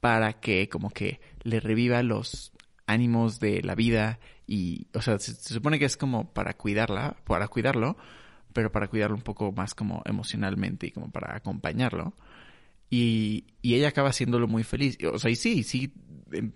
para 0.00 0.34
que 0.34 0.68
como 0.68 0.90
que 0.90 1.20
le 1.42 1.60
reviva 1.60 2.02
los 2.02 2.52
ánimos 2.86 3.40
de 3.40 3.62
la 3.62 3.74
vida 3.74 4.18
y, 4.46 4.86
o 4.92 5.00
sea, 5.00 5.18
se, 5.18 5.34
supone 5.34 5.78
que 5.78 5.86
es 5.86 5.96
como 5.96 6.32
para 6.32 6.54
cuidarla, 6.54 7.16
para 7.24 7.48
cuidarlo, 7.48 7.96
pero 8.52 8.70
para 8.70 8.88
cuidarlo 8.88 9.16
un 9.16 9.22
poco 9.22 9.50
más 9.52 9.74
como 9.74 10.02
emocionalmente 10.04 10.88
y 10.88 10.90
como 10.90 11.10
para 11.10 11.34
acompañarlo. 11.36 12.14
Y, 12.90 13.46
y 13.62 13.74
ella 13.74 13.88
acaba 13.88 14.10
haciéndolo 14.10 14.46
muy 14.46 14.62
feliz. 14.62 14.98
O 15.12 15.18
sea, 15.18 15.30
y 15.30 15.36
sí, 15.36 15.62
sí, 15.62 15.92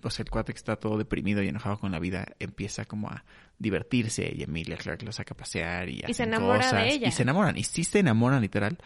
o 0.03 0.11
sea, 0.11 0.25
el 0.25 0.31
cuate 0.31 0.53
que 0.53 0.59
está 0.59 0.77
todo 0.77 0.99
deprimido 0.99 1.43
y 1.43 1.49
enojado 1.49 1.79
con 1.79 1.93
la 1.93 1.99
vida 1.99 2.27
empieza 2.39 2.85
como 2.85 3.09
a 3.09 3.25
divertirse 3.59 4.33
y 4.35 4.43
Emilia 4.43 4.77
Clark 4.77 5.03
lo 5.03 5.13
saca 5.13 5.35
a 5.35 5.37
pasear 5.37 5.89
y, 5.89 6.03
y 6.07 6.15
se 6.15 6.25
enamora 6.25 6.73
de 6.73 6.93
ella. 6.93 7.09
Y 7.09 7.13
se 7.13 7.23
enamoran, 7.23 7.57
y 7.57 7.65
sí 7.65 7.85
se 7.85 8.01
enamoran 8.01 8.43
literal, 8.43 8.79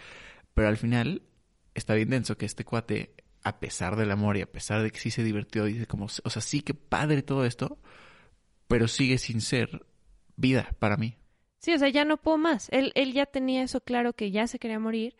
pero 0.54 0.68
al 0.68 0.76
final 0.76 1.22
está 1.74 1.94
bien 1.94 2.10
denso 2.10 2.36
que 2.36 2.46
este 2.46 2.64
cuate 2.64 3.14
a 3.44 3.58
pesar 3.58 3.96
del 3.96 4.10
amor 4.10 4.36
y 4.36 4.42
a 4.42 4.50
pesar 4.50 4.82
de 4.82 4.90
que 4.90 4.98
sí 4.98 5.10
se 5.10 5.24
divirtió, 5.24 5.64
dice 5.64 5.86
como, 5.86 6.06
o 6.06 6.30
sea, 6.30 6.42
sí 6.42 6.60
que 6.60 6.74
padre 6.74 7.22
todo 7.22 7.44
esto, 7.44 7.78
pero 8.68 8.88
sigue 8.88 9.18
sin 9.18 9.40
ser 9.40 9.84
vida 10.36 10.74
para 10.78 10.96
mí. 10.96 11.16
Sí, 11.58 11.72
o 11.72 11.78
sea, 11.78 11.88
ya 11.88 12.04
no 12.04 12.16
puedo 12.16 12.38
más. 12.38 12.68
Él, 12.72 12.92
él 12.94 13.12
ya 13.12 13.26
tenía 13.26 13.62
eso 13.62 13.80
claro 13.80 14.14
que 14.14 14.30
ya 14.30 14.46
se 14.46 14.58
quería 14.58 14.78
morir. 14.78 15.16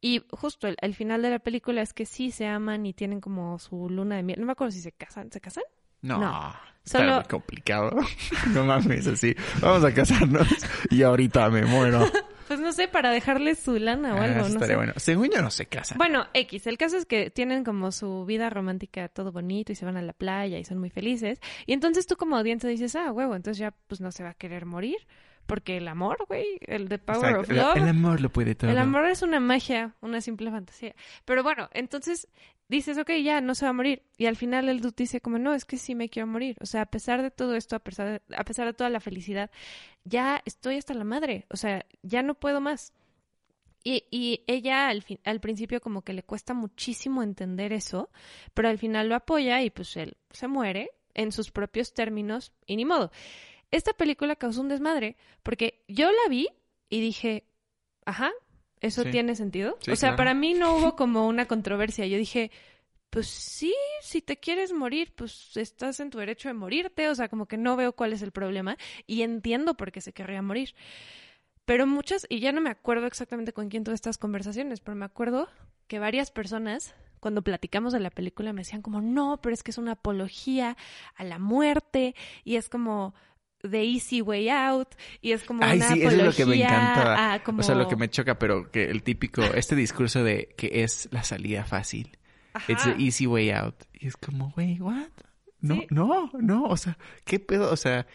Y 0.00 0.22
justo 0.30 0.66
el, 0.66 0.94
final 0.94 1.22
de 1.22 1.30
la 1.30 1.38
película 1.38 1.82
es 1.82 1.92
que 1.92 2.06
sí 2.06 2.30
se 2.30 2.46
aman 2.46 2.86
y 2.86 2.92
tienen 2.92 3.20
como 3.20 3.58
su 3.58 3.88
luna 3.88 4.16
de 4.16 4.22
miel. 4.22 4.40
No 4.40 4.46
me 4.46 4.52
acuerdo 4.52 4.72
si 4.72 4.80
se 4.80 4.92
casan. 4.92 5.30
¿Se 5.30 5.40
casan? 5.40 5.64
No, 6.02 6.18
no. 6.18 6.54
Solo... 6.84 7.16
muy 7.16 7.24
complicado. 7.24 7.90
no 8.52 8.64
mames, 8.64 9.06
así. 9.06 9.34
Vamos 9.60 9.84
a 9.84 9.94
casarnos 9.94 10.48
y 10.90 11.02
ahorita 11.02 11.48
me 11.50 11.64
muero. 11.64 12.04
Pues 12.48 12.60
no 12.60 12.72
sé, 12.72 12.86
para 12.86 13.10
dejarle 13.10 13.54
su 13.54 13.78
lana 13.78 14.14
o 14.14 14.18
ah, 14.18 14.24
algo, 14.24 14.46
no 14.46 14.60
sé. 14.60 14.76
bueno. 14.76 14.92
Según 14.96 15.30
yo 15.30 15.40
no 15.40 15.50
se 15.50 15.64
casan. 15.64 15.96
Bueno, 15.96 16.26
X, 16.34 16.66
el 16.66 16.76
caso 16.76 16.98
es 16.98 17.06
que 17.06 17.30
tienen 17.30 17.64
como 17.64 17.92
su 17.92 18.26
vida 18.26 18.50
romántica 18.50 19.08
todo 19.08 19.32
bonito 19.32 19.72
y 19.72 19.74
se 19.74 19.86
van 19.86 19.96
a 19.96 20.02
la 20.02 20.12
playa 20.12 20.58
y 20.58 20.64
son 20.64 20.76
muy 20.76 20.90
felices. 20.90 21.40
Y 21.64 21.72
entonces 21.72 22.06
tú 22.06 22.16
como 22.16 22.36
audiencia 22.36 22.68
dices, 22.68 22.94
ah, 22.94 23.10
huevo, 23.10 23.36
entonces 23.36 23.58
ya 23.58 23.72
pues 23.86 24.02
no 24.02 24.12
se 24.12 24.22
va 24.22 24.30
a 24.30 24.34
querer 24.34 24.66
morir. 24.66 24.98
Porque 25.46 25.78
el 25.78 25.88
amor, 25.88 26.18
güey, 26.28 26.44
el 26.66 26.88
de 26.88 26.98
Power 26.98 27.36
of 27.36 27.48
Love. 27.48 27.76
El 27.76 27.88
amor 27.88 28.20
lo 28.20 28.30
puede 28.30 28.54
todo. 28.54 28.70
El 28.70 28.76
amor 28.76 29.06
es 29.06 29.22
una 29.22 29.40
magia, 29.40 29.94
una 30.02 30.20
simple 30.20 30.50
fantasía. 30.50 30.94
Pero 31.24 31.42
bueno, 31.42 31.70
entonces 31.72 32.28
dices, 32.76 32.98
ok, 32.98 33.10
ya, 33.22 33.40
no 33.40 33.54
se 33.54 33.66
va 33.66 33.70
a 33.70 33.74
morir. 33.74 34.02
Y 34.16 34.26
al 34.26 34.36
final 34.36 34.68
el 34.68 34.80
dude 34.80 34.94
dice 34.96 35.20
como, 35.20 35.38
no, 35.38 35.54
es 35.54 35.64
que 35.64 35.76
sí 35.76 35.94
me 35.94 36.08
quiero 36.08 36.26
morir. 36.26 36.56
O 36.60 36.66
sea, 36.66 36.82
a 36.82 36.86
pesar 36.86 37.22
de 37.22 37.30
todo 37.30 37.54
esto, 37.54 37.76
a 37.76 37.80
pesar 37.80 38.08
de, 38.08 38.36
a 38.36 38.44
pesar 38.44 38.66
de 38.66 38.72
toda 38.72 38.90
la 38.90 39.00
felicidad, 39.00 39.50
ya 40.04 40.42
estoy 40.44 40.76
hasta 40.76 40.94
la 40.94 41.04
madre. 41.04 41.46
O 41.50 41.56
sea, 41.56 41.84
ya 42.02 42.22
no 42.22 42.34
puedo 42.34 42.60
más. 42.60 42.92
Y, 43.84 44.04
y 44.10 44.44
ella 44.46 44.88
al, 44.88 45.02
fin, 45.02 45.18
al 45.24 45.40
principio 45.40 45.80
como 45.80 46.02
que 46.02 46.12
le 46.12 46.22
cuesta 46.22 46.54
muchísimo 46.54 47.22
entender 47.22 47.72
eso, 47.72 48.10
pero 48.54 48.68
al 48.68 48.78
final 48.78 49.08
lo 49.08 49.16
apoya 49.16 49.62
y 49.62 49.70
pues 49.70 49.96
él 49.96 50.16
se 50.30 50.48
muere 50.48 50.90
en 51.14 51.32
sus 51.32 51.50
propios 51.50 51.92
términos 51.92 52.52
y 52.66 52.76
ni 52.76 52.84
modo. 52.84 53.10
Esta 53.70 53.92
película 53.92 54.36
causó 54.36 54.60
un 54.60 54.68
desmadre 54.68 55.16
porque 55.42 55.84
yo 55.88 56.10
la 56.10 56.28
vi 56.28 56.48
y 56.88 57.00
dije, 57.00 57.44
ajá, 58.04 58.30
¿Eso 58.82 59.04
tiene 59.04 59.36
sentido? 59.36 59.78
o 59.90 59.96
sea, 59.96 60.16
para 60.16 60.34
mí 60.34 60.54
no 60.54 60.76
hubo 60.76 60.96
como 60.96 61.26
una 61.28 61.46
controversia. 61.46 62.06
Yo 62.06 62.18
dije, 62.18 62.50
pues 63.10 63.28
sí, 63.28 63.74
si 64.00 64.20
te 64.20 64.38
quieres 64.38 64.72
morir, 64.72 65.14
pues 65.14 65.56
estás 65.56 66.00
en 66.00 66.10
tu 66.10 66.18
derecho 66.18 66.48
de 66.48 66.54
morirte. 66.54 67.08
O 67.08 67.14
sea, 67.14 67.28
como 67.28 67.46
que 67.46 67.56
no 67.56 67.76
veo 67.76 67.92
cuál 67.92 68.12
es 68.12 68.22
el 68.22 68.32
problema 68.32 68.76
y 69.06 69.22
entiendo 69.22 69.74
por 69.74 69.92
qué 69.92 70.00
se 70.00 70.12
querría 70.12 70.42
morir. 70.42 70.74
Pero 71.64 71.86
muchas, 71.86 72.26
y 72.28 72.40
ya 72.40 72.52
no 72.52 72.60
me 72.60 72.70
acuerdo 72.70 73.06
exactamente 73.06 73.52
con 73.52 73.68
quién 73.68 73.84
tuve 73.84 73.94
estas 73.94 74.18
conversaciones, 74.18 74.80
pero 74.80 74.96
me 74.96 75.04
acuerdo 75.04 75.48
que 75.86 76.00
varias 76.00 76.30
personas, 76.30 76.94
cuando 77.20 77.42
platicamos 77.42 77.92
de 77.92 78.00
la 78.00 78.10
película, 78.10 78.52
me 78.52 78.62
decían 78.62 78.82
como, 78.82 79.00
no, 79.00 79.40
pero 79.40 79.54
es 79.54 79.62
que 79.62 79.70
es 79.70 79.78
una 79.78 79.92
apología 79.92 80.76
a 81.14 81.22
la 81.22 81.38
muerte 81.38 82.16
y 82.42 82.56
es 82.56 82.68
como, 82.68 83.14
The 83.68 83.84
Easy 83.84 84.20
Way 84.20 84.48
Out 84.50 84.88
y 85.20 85.32
es 85.32 85.44
como 85.44 85.64
Ay, 85.64 85.78
una 85.78 85.92
sí, 85.92 86.02
eso 86.02 86.10
es 86.10 86.24
lo 86.24 86.32
que 86.32 86.46
me 86.46 86.62
encanta. 86.62 87.42
O 87.46 87.62
sea, 87.62 87.74
lo 87.74 87.88
que 87.88 87.96
me 87.96 88.10
choca, 88.10 88.38
pero 88.38 88.70
que 88.70 88.84
el 88.84 89.02
típico, 89.02 89.42
este 89.42 89.76
discurso 89.76 90.24
de 90.24 90.54
que 90.56 90.82
es 90.82 91.08
la 91.12 91.22
salida 91.22 91.64
fácil. 91.64 92.18
It's 92.68 92.84
the 92.84 92.96
easy 92.98 93.26
way 93.26 93.50
out. 93.50 93.76
Y 93.94 94.08
es 94.08 94.16
como, 94.16 94.50
güey, 94.50 94.78
what? 94.80 95.08
No, 95.60 95.80
no, 95.90 96.30
no, 96.40 96.64
o 96.64 96.76
sea, 96.76 96.98
¿qué 97.24 97.38
pedo? 97.38 97.70
O 97.70 97.76
sea, 97.76 98.06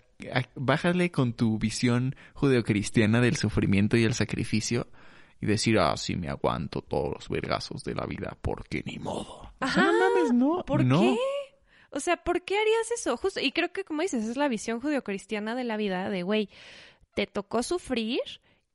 bájale 0.55 1.11
con 1.11 1.31
tu 1.31 1.57
visión 1.57 2.15
judeocristiana 2.33 3.21
del 3.21 3.37
sufrimiento 3.37 3.95
y 3.95 4.03
el 4.03 4.13
sacrificio 4.13 4.87
y 5.39 5.45
decir, 5.45 5.79
ah, 5.79 5.95
sí, 5.95 6.17
me 6.17 6.27
aguanto 6.27 6.81
todos 6.81 7.13
los 7.13 7.29
vergazos 7.29 7.83
de 7.83 7.95
la 7.95 8.05
vida 8.05 8.37
porque 8.41 8.83
ni 8.85 8.99
modo. 8.99 9.53
Ajá. 9.61 9.81
no 9.81 9.93
mames, 9.93 10.33
no. 10.33 10.63
¿Por 10.65 10.87
qué? 10.87 11.17
O 11.91 11.99
sea, 11.99 12.17
¿por 12.17 12.43
qué 12.43 12.57
harías 12.57 12.91
eso? 12.91 13.17
Justo, 13.17 13.39
y 13.39 13.51
creo 13.51 13.71
que 13.71 13.83
como 13.83 14.01
dices, 14.01 14.25
es 14.25 14.37
la 14.37 14.47
visión 14.47 14.81
judio-cristiana 14.81 15.55
de 15.55 15.63
la 15.63 15.77
vida 15.77 16.09
de, 16.09 16.23
güey, 16.23 16.49
te 17.15 17.27
tocó 17.27 17.63
sufrir 17.63 18.19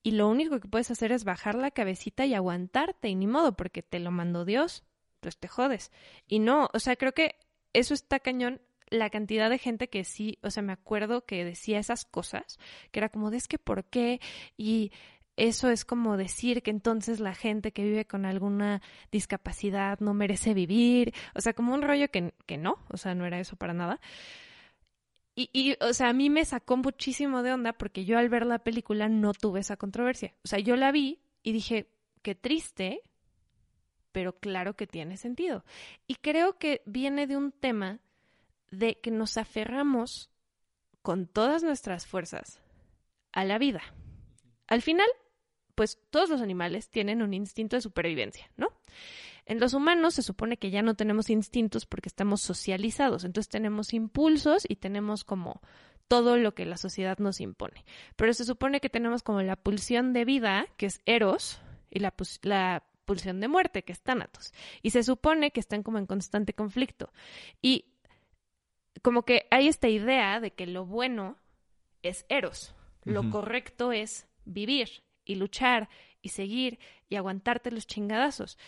y 0.03 0.13
lo 0.13 0.29
único 0.29 0.59
que 0.61 0.69
puedes 0.69 0.91
hacer 0.91 1.13
es 1.13 1.25
bajar 1.25 1.55
la 1.55 1.71
cabecita 1.71 2.27
y 2.27 2.35
aguantarte 2.35 3.09
y 3.09 3.15
ni 3.15 3.27
modo, 3.27 3.57
porque 3.57 3.83
te 3.83 4.01
lo 4.01 4.11
mandó 4.11 4.45
Dios, 4.45 4.85
pues 5.21 5.39
te 5.39 5.49
jodes. 5.49 5.93
Y 6.27 6.41
no, 6.41 6.69
o 6.73 6.79
sea, 6.81 6.97
creo 6.97 7.13
que 7.13 7.37
eso 7.73 7.95
está 7.95 8.19
cañón 8.19 8.61
la 8.91 9.11
cantidad 9.11 9.49
de 9.49 9.59
gente 9.59 9.89
que 9.89 10.05
sí, 10.05 10.39
o 10.43 10.51
sea, 10.51 10.63
me 10.63 10.73
acuerdo 10.73 11.25
que 11.25 11.45
decía 11.45 11.79
esas 11.79 12.05
cosas, 12.05 12.59
que 12.91 13.01
era 13.01 13.09
como 13.09 13.31
es 13.31 13.49
que 13.49 13.59
por 13.59 13.85
qué 13.85 14.21
y 14.57 14.93
eso 15.49 15.71
es 15.71 15.85
como 15.85 16.17
decir 16.17 16.63
que 16.63 16.71
entonces 16.71 17.19
la 17.19 17.35
gente 17.35 17.73
que 17.73 17.83
vive 17.83 18.05
con 18.05 18.25
alguna 18.25 18.81
discapacidad 19.11 19.99
no 19.99 20.15
merece 20.15 20.55
vivir, 20.55 21.13
o 21.35 21.41
sea, 21.41 21.53
como 21.53 21.75
un 21.75 21.83
rollo 21.83 22.09
que, 22.13 22.33
que 22.47 22.59
no, 22.59 22.79
o 22.89 22.97
sea, 22.97 23.17
no 23.17 23.27
era 23.27 23.41
eso 23.41 23.57
para 23.57 23.75
nada. 23.75 24.01
Y, 25.35 25.51
y, 25.53 25.77
o 25.83 25.93
sea, 25.95 26.11
a 26.11 26.13
mí 26.13 26.31
me 26.31 26.45
sacó 26.45 26.77
muchísimo 26.77 27.43
de 27.43 27.53
onda 27.53 27.73
porque 27.73 28.05
yo 28.05 28.19
al 28.19 28.29
ver 28.29 28.47
la 28.47 28.61
película 28.61 29.09
no 29.09 29.33
tuve 29.33 29.59
esa 29.59 29.77
controversia. 29.77 30.33
O 30.45 30.49
sea, 30.49 30.61
yo 30.61 30.77
la 30.77 30.93
vi 30.93 31.19
y 31.43 31.51
dije, 31.51 31.91
qué 32.23 32.37
triste, 32.37 33.01
pero 34.13 34.39
claro 34.39 34.77
que 34.77 34.87
tiene 34.87 35.17
sentido. 35.17 35.65
Y 36.07 36.17
creo 36.17 36.57
que 36.57 36.83
viene 36.87 37.27
de 37.27 37.37
un 37.37 37.51
tema 37.51 37.99
de 38.71 39.01
que 39.01 39.11
nos 39.11 39.37
aferramos 39.39 40.31
con 41.03 41.27
todas 41.27 41.65
nuestras 41.65 42.07
fuerzas 42.07 42.61
a 43.33 43.45
la 43.45 43.59
vida. 43.59 43.83
Al 44.69 44.83
final, 44.83 45.09
pues 45.75 45.99
todos 46.11 46.29
los 46.29 46.43
animales 46.43 46.89
tienen 46.89 47.23
un 47.23 47.35
instinto 47.35 47.77
de 47.77 47.83
supervivencia, 47.83 48.51
¿no? 48.57 48.69
En 49.45 49.59
los 49.59 49.75
humanos 49.75 50.15
se 50.15 50.23
supone 50.23 50.57
que 50.57 50.71
ya 50.71 50.83
no 50.83 50.95
tenemos 50.95 51.29
instintos 51.29 51.87
porque 51.87 52.09
estamos 52.09 52.43
socializados, 52.43 53.25
entonces 53.25 53.49
tenemos 53.49 53.93
impulsos 53.93 54.65
y 54.69 54.77
tenemos 54.77 55.25
como 55.25 55.61
todo 56.07 56.37
lo 56.37 56.55
que 56.55 56.67
la 56.67 56.77
sociedad 56.77 57.19
nos 57.19 57.41
impone. 57.41 57.85
Pero 58.17 58.35
se 58.35 58.45
supone 58.45 58.81
que 58.81 58.91
tenemos 58.91 59.23
como 59.23 59.43
la 59.43 59.57
pulsión 59.57 60.13
de 60.13 60.25
vida, 60.25 60.67
que 60.77 60.87
es 60.87 61.01
eros, 61.07 61.61
y 61.91 62.01
la, 62.01 62.15
la 62.43 62.85
pulsión 63.05 63.41
de 63.41 63.49
muerte, 63.49 63.83
que 63.83 63.93
es 63.93 64.03
tánatos. 64.03 64.53
Y 64.83 64.91
se 64.91 65.03
supone 65.03 65.51
que 65.51 65.61
están 65.61 65.83
como 65.83 65.99
en 65.99 66.07
constante 66.07 66.53
conflicto. 66.53 67.11
Y 67.61 67.87
como 69.03 69.25
que 69.25 69.47
hay 69.51 69.69
esta 69.69 69.89
idea 69.89 70.39
de 70.39 70.53
que 70.53 70.67
lo 70.67 70.87
bueno 70.87 71.37
es 72.03 72.27
eros, 72.29 72.75
lo 73.05 73.31
correcto 73.31 73.91
es 73.93 74.29
vivir 74.45 75.03
y 75.25 75.37
luchar 75.37 75.89
y 76.21 76.31
seguir 76.31 76.79
y 77.09 77.17
aguantarte 77.17 77.71
los 77.71 77.87
chingadazos. 77.87 78.59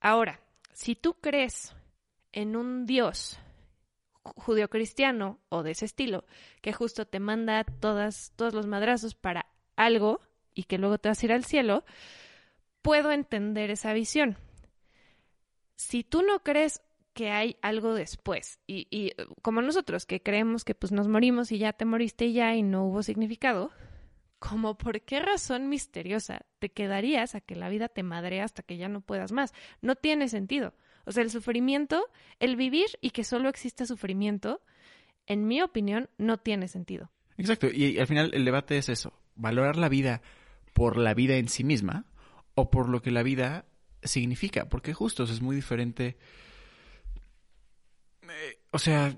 Ahora, 0.00 0.40
si 0.72 0.94
tú 0.94 1.14
crees 1.14 1.74
en 2.32 2.56
un 2.56 2.86
Dios 2.86 3.38
judio-cristiano 4.22 5.38
o 5.48 5.62
de 5.62 5.72
ese 5.72 5.86
estilo, 5.86 6.24
que 6.60 6.72
justo 6.72 7.06
te 7.06 7.20
manda 7.20 7.64
todas, 7.64 8.32
todos 8.36 8.54
los 8.54 8.66
madrazos 8.66 9.14
para 9.14 9.46
algo 9.76 10.20
y 10.54 10.64
que 10.64 10.78
luego 10.78 10.98
te 10.98 11.08
vas 11.08 11.22
a 11.22 11.26
ir 11.26 11.32
al 11.32 11.44
cielo, 11.44 11.84
puedo 12.82 13.10
entender 13.10 13.70
esa 13.70 13.92
visión. 13.92 14.36
Si 15.76 16.04
tú 16.04 16.22
no 16.22 16.42
crees 16.42 16.82
que 17.14 17.30
hay 17.30 17.56
algo 17.62 17.94
después, 17.94 18.60
y, 18.66 18.86
y 18.90 19.12
como 19.42 19.62
nosotros 19.62 20.06
que 20.06 20.22
creemos 20.22 20.64
que 20.64 20.74
pues 20.74 20.92
nos 20.92 21.08
morimos 21.08 21.50
y 21.50 21.58
ya 21.58 21.72
te 21.72 21.84
moriste 21.84 22.32
ya 22.32 22.54
y 22.54 22.62
no 22.62 22.84
hubo 22.84 23.02
significado, 23.02 23.72
como 24.38 24.76
por 24.76 25.00
qué 25.02 25.20
razón 25.20 25.68
misteriosa 25.68 26.46
te 26.58 26.70
quedarías 26.70 27.34
a 27.34 27.40
que 27.40 27.56
la 27.56 27.68
vida 27.68 27.88
te 27.88 28.02
madre 28.02 28.40
hasta 28.40 28.62
que 28.62 28.76
ya 28.76 28.88
no 28.88 29.00
puedas 29.00 29.32
más. 29.32 29.52
No 29.80 29.96
tiene 29.96 30.28
sentido. 30.28 30.74
O 31.04 31.12
sea, 31.12 31.22
el 31.22 31.30
sufrimiento, 31.30 32.04
el 32.38 32.56
vivir 32.56 32.86
y 33.00 33.10
que 33.10 33.24
solo 33.24 33.48
exista 33.48 33.86
sufrimiento, 33.86 34.60
en 35.26 35.46
mi 35.46 35.62
opinión, 35.62 36.08
no 36.18 36.38
tiene 36.38 36.68
sentido. 36.68 37.10
Exacto, 37.36 37.68
y 37.72 37.98
al 37.98 38.06
final 38.06 38.30
el 38.34 38.44
debate 38.44 38.78
es 38.78 38.88
eso, 38.88 39.18
valorar 39.34 39.76
la 39.76 39.88
vida 39.88 40.22
por 40.72 40.96
la 40.96 41.14
vida 41.14 41.36
en 41.36 41.48
sí 41.48 41.64
misma 41.64 42.04
o 42.54 42.70
por 42.70 42.88
lo 42.88 43.00
que 43.00 43.10
la 43.10 43.22
vida 43.22 43.66
significa, 44.02 44.68
porque 44.68 44.92
justo 44.92 45.22
es 45.24 45.40
muy 45.40 45.56
diferente. 45.56 46.18
Eh, 48.22 48.58
o 48.72 48.78
sea, 48.78 49.16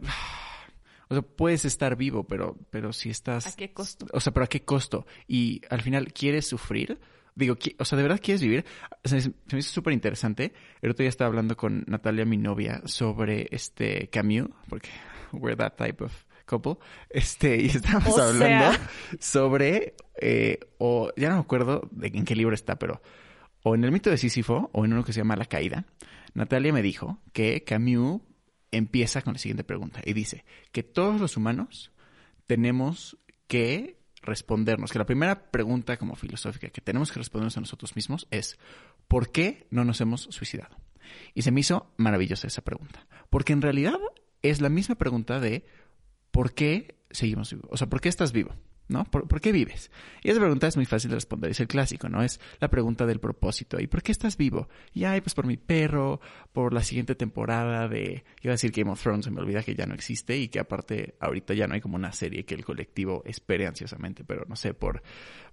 o 1.11 1.15
sea, 1.15 1.23
puedes 1.23 1.65
estar 1.65 1.97
vivo, 1.97 2.23
pero, 2.25 2.57
pero 2.71 2.93
si 2.93 3.11
estás... 3.11 3.45
¿A 3.49 3.57
qué 3.57 3.73
costo? 3.73 4.07
O 4.13 4.21
sea, 4.21 4.33
pero 4.33 4.45
¿a 4.45 4.49
qué 4.49 4.63
costo? 4.63 5.07
Y 5.27 5.61
al 5.69 5.83
final, 5.83 6.13
¿quieres 6.13 6.47
sufrir? 6.47 7.01
Digo, 7.35 7.57
o 7.79 7.85
sea, 7.85 7.97
¿de 7.97 8.03
verdad 8.05 8.21
quieres 8.23 8.41
vivir? 8.41 8.65
se 9.03 9.17
me 9.53 9.59
hizo 9.59 9.73
súper 9.73 9.93
interesante. 9.93 10.53
El 10.81 10.93
otro 10.93 11.03
día 11.03 11.09
estaba 11.09 11.27
hablando 11.27 11.57
con 11.57 11.83
Natalia, 11.89 12.25
mi 12.25 12.37
novia, 12.37 12.81
sobre 12.85 13.49
este 13.51 14.09
Camus, 14.09 14.51
porque 14.69 14.91
we're 15.33 15.57
that 15.57 15.75
type 15.75 16.05
of 16.05 16.13
couple. 16.47 16.77
Este, 17.09 17.61
y 17.61 17.67
estábamos 17.67 18.17
hablando 18.17 18.79
sobre, 19.19 19.95
eh, 20.21 20.61
o 20.79 21.11
ya 21.17 21.31
no 21.31 21.35
me 21.35 21.41
acuerdo 21.41 21.89
de 21.91 22.07
en 22.07 22.25
qué 22.25 22.37
libro 22.37 22.55
está, 22.55 22.79
pero 22.79 23.03
o 23.65 23.75
en 23.75 23.83
el 23.83 23.91
mito 23.91 24.11
de 24.11 24.17
Sísifo 24.17 24.71
o 24.73 24.85
en 24.85 24.93
uno 24.93 25.03
que 25.03 25.13
se 25.13 25.19
llama 25.19 25.35
La 25.35 25.47
Caída, 25.47 25.87
Natalia 26.35 26.73
me 26.73 26.83
dijo 26.83 27.19
que 27.33 27.65
Camus 27.65 28.23
empieza 28.73 29.23
con 29.23 29.35
la 29.35 29.39
siguiente 29.39 29.65
pregunta 29.65 30.01
y 30.05 30.13
dice 30.13 30.45
que 30.73 30.83
todos 30.83 31.21
los 31.21 31.37
humanos 31.37 31.93
tenemos 32.47 33.17
que 33.47 33.99
respondernos, 34.23 34.93
que 34.93 34.99
la 34.99 35.07
primera 35.07 35.51
pregunta 35.51 35.97
como 35.97 36.15
filosófica 36.15 36.69
que 36.69 36.81
tenemos 36.81 37.11
que 37.11 37.19
respondernos 37.19 37.57
a 37.57 37.61
nosotros 37.61 37.97
mismos 37.97 38.27
es 38.31 38.59
¿por 39.09 39.33
qué 39.33 39.67
no 39.71 39.85
nos 39.85 40.01
hemos 40.01 40.23
suicidado? 40.23 40.77
Y 41.35 41.43
se 41.43 41.51
me 41.51 41.61
hizo 41.61 41.93
maravillosa 41.97 42.47
esa 42.47 42.63
pregunta, 42.63 43.07
porque 43.31 43.53
en 43.53 43.63
realidad 43.63 43.99
es 44.43 44.61
la 44.61 44.69
misma 44.69 44.95
pregunta 44.95 45.41
de 45.41 45.65
¿por 46.31 46.55
qué 46.55 46.97
seguimos 47.11 47.51
vivos? 47.51 47.69
O 47.71 47.77
sea, 47.77 47.89
¿por 47.89 48.01
qué 48.01 48.09
estás 48.09 48.33
vivo? 48.33 48.55
¿No? 48.91 49.05
¿Por, 49.05 49.41
qué 49.41 49.53
vives? 49.53 49.91
Y 50.23 50.31
esa 50.31 50.41
pregunta 50.41 50.67
es 50.67 50.77
muy 50.77 50.87
fácil 50.87 51.11
de 51.11 51.17
responder, 51.17 51.51
es 51.51 51.61
el 51.61 51.69
clásico, 51.69 52.09
¿no? 52.09 52.23
Es 52.23 52.41
la 52.61 52.69
pregunta 52.69 53.07
del 53.07 53.21
propósito. 53.21 53.81
¿Y 53.81 53.87
por 53.87 54.03
qué 54.03 54.13
estás 54.13 54.37
vivo? 54.37 54.69
Y 54.93 55.05
ay, 55.05 55.21
pues 55.21 55.35
por 55.35 55.47
mi 55.47 55.57
perro, 55.57 56.21
por 56.53 56.75
la 56.75 56.83
siguiente 56.83 57.15
temporada 57.15 57.89
de, 57.89 58.25
iba 58.43 58.53
a 58.53 58.55
decir 58.57 58.73
Game 58.73 58.91
of 58.91 59.03
Thrones, 59.03 59.25
se 59.25 59.31
me 59.31 59.41
olvida 59.41 59.63
que 59.63 59.75
ya 59.75 59.87
no 59.87 59.95
existe 59.95 60.37
y 60.37 60.49
que 60.49 60.59
aparte 60.59 61.15
ahorita 61.21 61.55
ya 61.55 61.67
no 61.67 61.75
hay 61.75 61.81
como 61.81 61.97
una 61.97 62.13
serie 62.13 62.45
que 62.45 62.55
el 62.55 62.65
colectivo 62.65 63.23
espere 63.25 63.67
ansiosamente, 63.67 64.25
pero 64.25 64.45
no 64.49 64.57
sé, 64.57 64.75
por, 64.75 65.03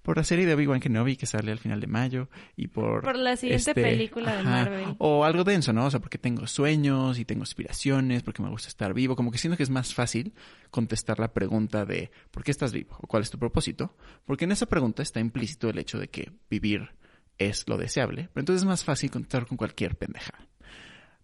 por 0.02 0.18
la 0.18 0.24
serie 0.24 0.46
de 0.46 0.54
Obi-Wan 0.54 0.80
Kenobi 0.80 1.16
que 1.16 1.26
sale 1.26 1.52
al 1.52 1.60
final 1.60 1.80
de 1.80 1.88
mayo 1.88 2.30
y 2.56 2.68
por... 2.68 3.04
Por 3.04 3.18
la 3.18 3.36
siguiente 3.36 3.72
este, 3.72 3.82
película 3.82 4.36
de 4.36 4.44
Marvel. 4.44 4.96
O 4.98 5.24
algo 5.24 5.44
denso, 5.44 5.74
¿no? 5.74 5.86
O 5.86 5.92
sea, 5.92 6.00
porque 6.00 6.18
tengo 6.18 6.48
sueños 6.48 7.20
y 7.20 7.26
tengo 7.26 7.44
aspiraciones, 7.44 8.24
porque 8.24 8.42
me 8.42 8.50
gusta 8.50 8.68
estar 8.68 8.94
vivo, 8.94 9.16
como 9.16 9.32
que 9.32 9.38
siento 9.38 9.58
que 9.58 9.64
es 9.64 9.70
más 9.70 9.94
fácil 9.94 10.34
contestar 10.72 11.20
la 11.20 11.34
pregunta 11.34 11.86
de 11.86 12.12
¿por 12.32 12.44
qué 12.44 12.52
estás 12.52 12.72
vivo? 12.72 12.98
o 13.00 13.08
¿cuál 13.08 13.24
tu 13.32 13.40
propósito? 13.40 13.96
Porque 14.26 14.46
en 14.46 14.52
esa 14.52 14.66
pregunta 14.66 15.04
está 15.04 15.20
implícito 15.20 15.70
el 15.70 15.80
hecho 15.80 16.00
de 16.00 16.10
que 16.10 16.32
vivir 16.50 16.92
es 17.38 17.68
lo 17.68 17.78
deseable, 17.78 18.30
pero 18.34 18.42
entonces 18.42 18.64
es 18.64 18.68
más 18.68 18.84
fácil 18.84 19.12
contestar 19.12 19.46
con 19.46 19.58
cualquier 19.58 19.96
pendejada. 19.96 20.48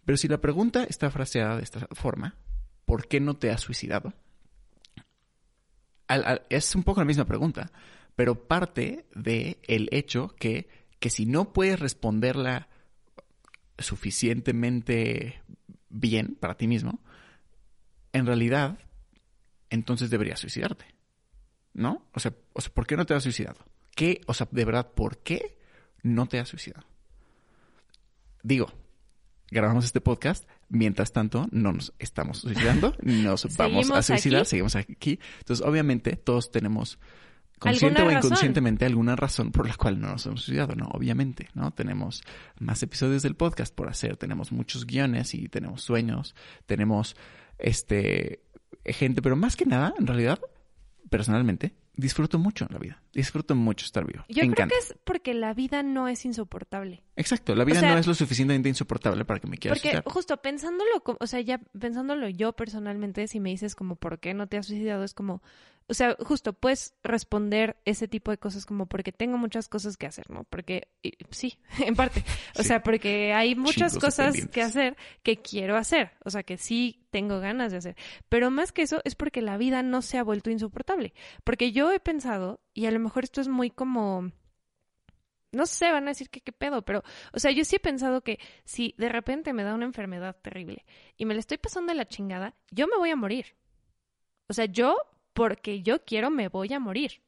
Pero 0.04 0.16
si 0.16 0.28
la 0.28 0.40
pregunta 0.40 0.84
está 0.84 1.10
fraseada 1.10 1.56
de 1.56 1.62
esta 1.62 1.88
forma, 1.92 2.36
¿por 2.84 3.08
qué 3.08 3.20
no 3.20 3.34
te 3.36 3.50
has 3.50 3.60
suicidado? 3.60 4.12
es 6.50 6.74
un 6.74 6.82
poco 6.82 7.00
la 7.00 7.06
misma 7.06 7.24
pregunta, 7.24 7.72
pero 8.14 8.46
parte 8.46 9.06
de 9.14 9.58
el 9.62 9.88
hecho 9.90 10.34
que, 10.38 10.68
que 11.00 11.08
si 11.08 11.24
no 11.24 11.52
puedes 11.54 11.80
responderla 11.80 12.68
suficientemente 13.78 15.42
bien 15.88 16.36
para 16.38 16.56
ti 16.56 16.68
mismo, 16.68 17.00
en 18.12 18.26
realidad 18.26 18.78
entonces 19.70 20.10
deberías 20.10 20.40
suicidarte. 20.40 20.93
¿No? 21.74 22.06
O 22.12 22.20
sea, 22.20 22.32
o 22.52 22.60
sea, 22.60 22.72
¿por 22.72 22.86
qué 22.86 22.96
no 22.96 23.04
te 23.04 23.14
has 23.14 23.22
suicidado? 23.22 23.58
¿Qué? 23.94 24.20
O 24.26 24.34
sea, 24.34 24.48
de 24.50 24.64
verdad, 24.64 24.92
¿por 24.92 25.18
qué 25.18 25.58
no 26.02 26.26
te 26.26 26.38
has 26.38 26.48
suicidado? 26.48 26.86
Digo, 28.42 28.72
grabamos 29.50 29.84
este 29.84 30.00
podcast, 30.00 30.48
mientras 30.68 31.12
tanto 31.12 31.46
no 31.50 31.72
nos 31.72 31.92
estamos 31.98 32.38
suicidando, 32.38 32.94
nos 33.02 33.56
vamos 33.56 33.90
a 33.90 34.02
suicidar, 34.02 34.46
seguimos 34.46 34.76
aquí. 34.76 35.18
Entonces, 35.38 35.64
obviamente, 35.66 36.16
todos 36.16 36.50
tenemos 36.50 36.98
consciente 37.58 38.02
o 38.02 38.10
inconscientemente 38.10 38.84
alguna 38.84 39.16
razón 39.16 39.50
por 39.52 39.66
la 39.66 39.74
cual 39.74 40.00
no 40.00 40.08
nos 40.08 40.26
hemos 40.26 40.42
suicidado, 40.42 40.74
¿no? 40.74 40.86
Obviamente, 40.88 41.48
¿no? 41.54 41.70
Tenemos 41.70 42.22
más 42.58 42.82
episodios 42.82 43.22
del 43.22 43.36
podcast 43.36 43.74
por 43.74 43.88
hacer, 43.88 44.16
tenemos 44.16 44.52
muchos 44.52 44.86
guiones 44.86 45.34
y 45.34 45.48
tenemos 45.48 45.82
sueños, 45.82 46.34
tenemos 46.66 47.16
este 47.58 48.42
gente, 48.84 49.22
pero 49.22 49.36
más 49.36 49.56
que 49.56 49.64
nada, 49.64 49.94
en 49.98 50.06
realidad, 50.06 50.40
personalmente, 51.16 51.74
disfruto 51.94 52.40
mucho 52.40 52.66
la 52.70 52.78
vida. 52.78 53.00
Disfruto 53.12 53.54
mucho 53.54 53.86
estar 53.86 54.04
vivo. 54.04 54.24
Yo 54.28 54.42
creo 54.50 54.68
que 54.68 54.74
es 54.76 54.96
porque 55.04 55.32
la 55.32 55.54
vida 55.54 55.84
no 55.84 56.08
es 56.08 56.24
insoportable. 56.24 57.04
Exacto, 57.14 57.54
la 57.54 57.64
vida 57.64 57.82
no 57.82 57.96
es 57.96 58.06
lo 58.08 58.14
suficientemente 58.14 58.68
insoportable 58.68 59.24
para 59.24 59.38
que 59.38 59.46
me 59.46 59.56
quieras 59.56 59.80
Porque 59.80 60.02
justo 60.04 60.36
pensándolo, 60.38 61.02
o 61.20 61.26
sea, 61.28 61.40
ya 61.40 61.60
pensándolo 61.78 62.28
yo 62.28 62.52
personalmente, 62.52 63.28
si 63.28 63.38
me 63.38 63.50
dices 63.50 63.76
como 63.76 63.94
por 63.94 64.18
qué 64.18 64.34
no 64.34 64.48
te 64.48 64.56
has 64.56 64.66
suicidado, 64.66 65.04
es 65.04 65.14
como, 65.14 65.40
o 65.86 65.94
sea, 65.94 66.16
justo 66.20 66.54
puedes 66.54 66.94
responder 67.02 67.76
ese 67.84 68.08
tipo 68.08 68.30
de 68.30 68.38
cosas 68.38 68.64
como 68.64 68.86
porque 68.86 69.12
tengo 69.12 69.36
muchas 69.36 69.68
cosas 69.68 69.96
que 69.96 70.06
hacer, 70.06 70.30
¿no? 70.30 70.44
Porque 70.44 70.88
sí, 71.30 71.58
en 71.84 71.94
parte. 71.94 72.24
O 72.58 72.62
sea, 72.62 72.82
porque 72.82 73.34
hay 73.34 73.54
muchas 73.54 73.98
cosas 73.98 74.46
que 74.46 74.62
hacer 74.62 74.96
que 75.22 75.42
quiero 75.42 75.76
hacer. 75.76 76.12
O 76.24 76.30
sea, 76.30 76.42
que 76.42 76.56
sí 76.56 77.06
tengo 77.10 77.38
ganas 77.40 77.72
de 77.72 77.78
hacer. 77.78 77.96
Pero 78.28 78.50
más 78.50 78.72
que 78.72 78.82
eso 78.82 79.02
es 79.04 79.14
porque 79.14 79.42
la 79.42 79.58
vida 79.58 79.82
no 79.82 80.00
se 80.00 80.16
ha 80.16 80.22
vuelto 80.22 80.50
insoportable. 80.50 81.12
Porque 81.44 81.72
yo 81.72 81.92
he 81.92 82.00
pensado, 82.00 82.60
y 82.72 82.86
a 82.86 82.90
lo 82.90 83.00
mejor 83.00 83.24
esto 83.24 83.40
es 83.40 83.48
muy 83.48 83.70
como 83.70 84.32
no 85.52 85.66
sé, 85.66 85.92
van 85.92 86.04
a 86.04 86.10
decir 86.10 86.30
que 86.30 86.40
qué 86.40 86.50
pedo, 86.50 86.82
pero, 86.82 87.04
o 87.32 87.38
sea, 87.38 87.52
yo 87.52 87.64
sí 87.64 87.76
he 87.76 87.78
pensado 87.78 88.22
que 88.22 88.40
si 88.64 88.92
de 88.98 89.08
repente 89.08 89.52
me 89.52 89.62
da 89.62 89.76
una 89.76 89.84
enfermedad 89.84 90.34
terrible 90.42 90.84
y 91.16 91.26
me 91.26 91.34
la 91.34 91.38
estoy 91.38 91.58
pasando 91.58 91.92
de 91.92 91.96
la 91.96 92.08
chingada, 92.08 92.56
yo 92.72 92.88
me 92.88 92.96
voy 92.96 93.10
a 93.10 93.16
morir. 93.16 93.54
O 94.48 94.52
sea, 94.52 94.64
yo 94.64 94.96
porque 95.34 95.82
yo 95.82 96.04
quiero 96.04 96.30
me 96.30 96.48
voy 96.48 96.72
a 96.72 96.80
morir. 96.80 97.22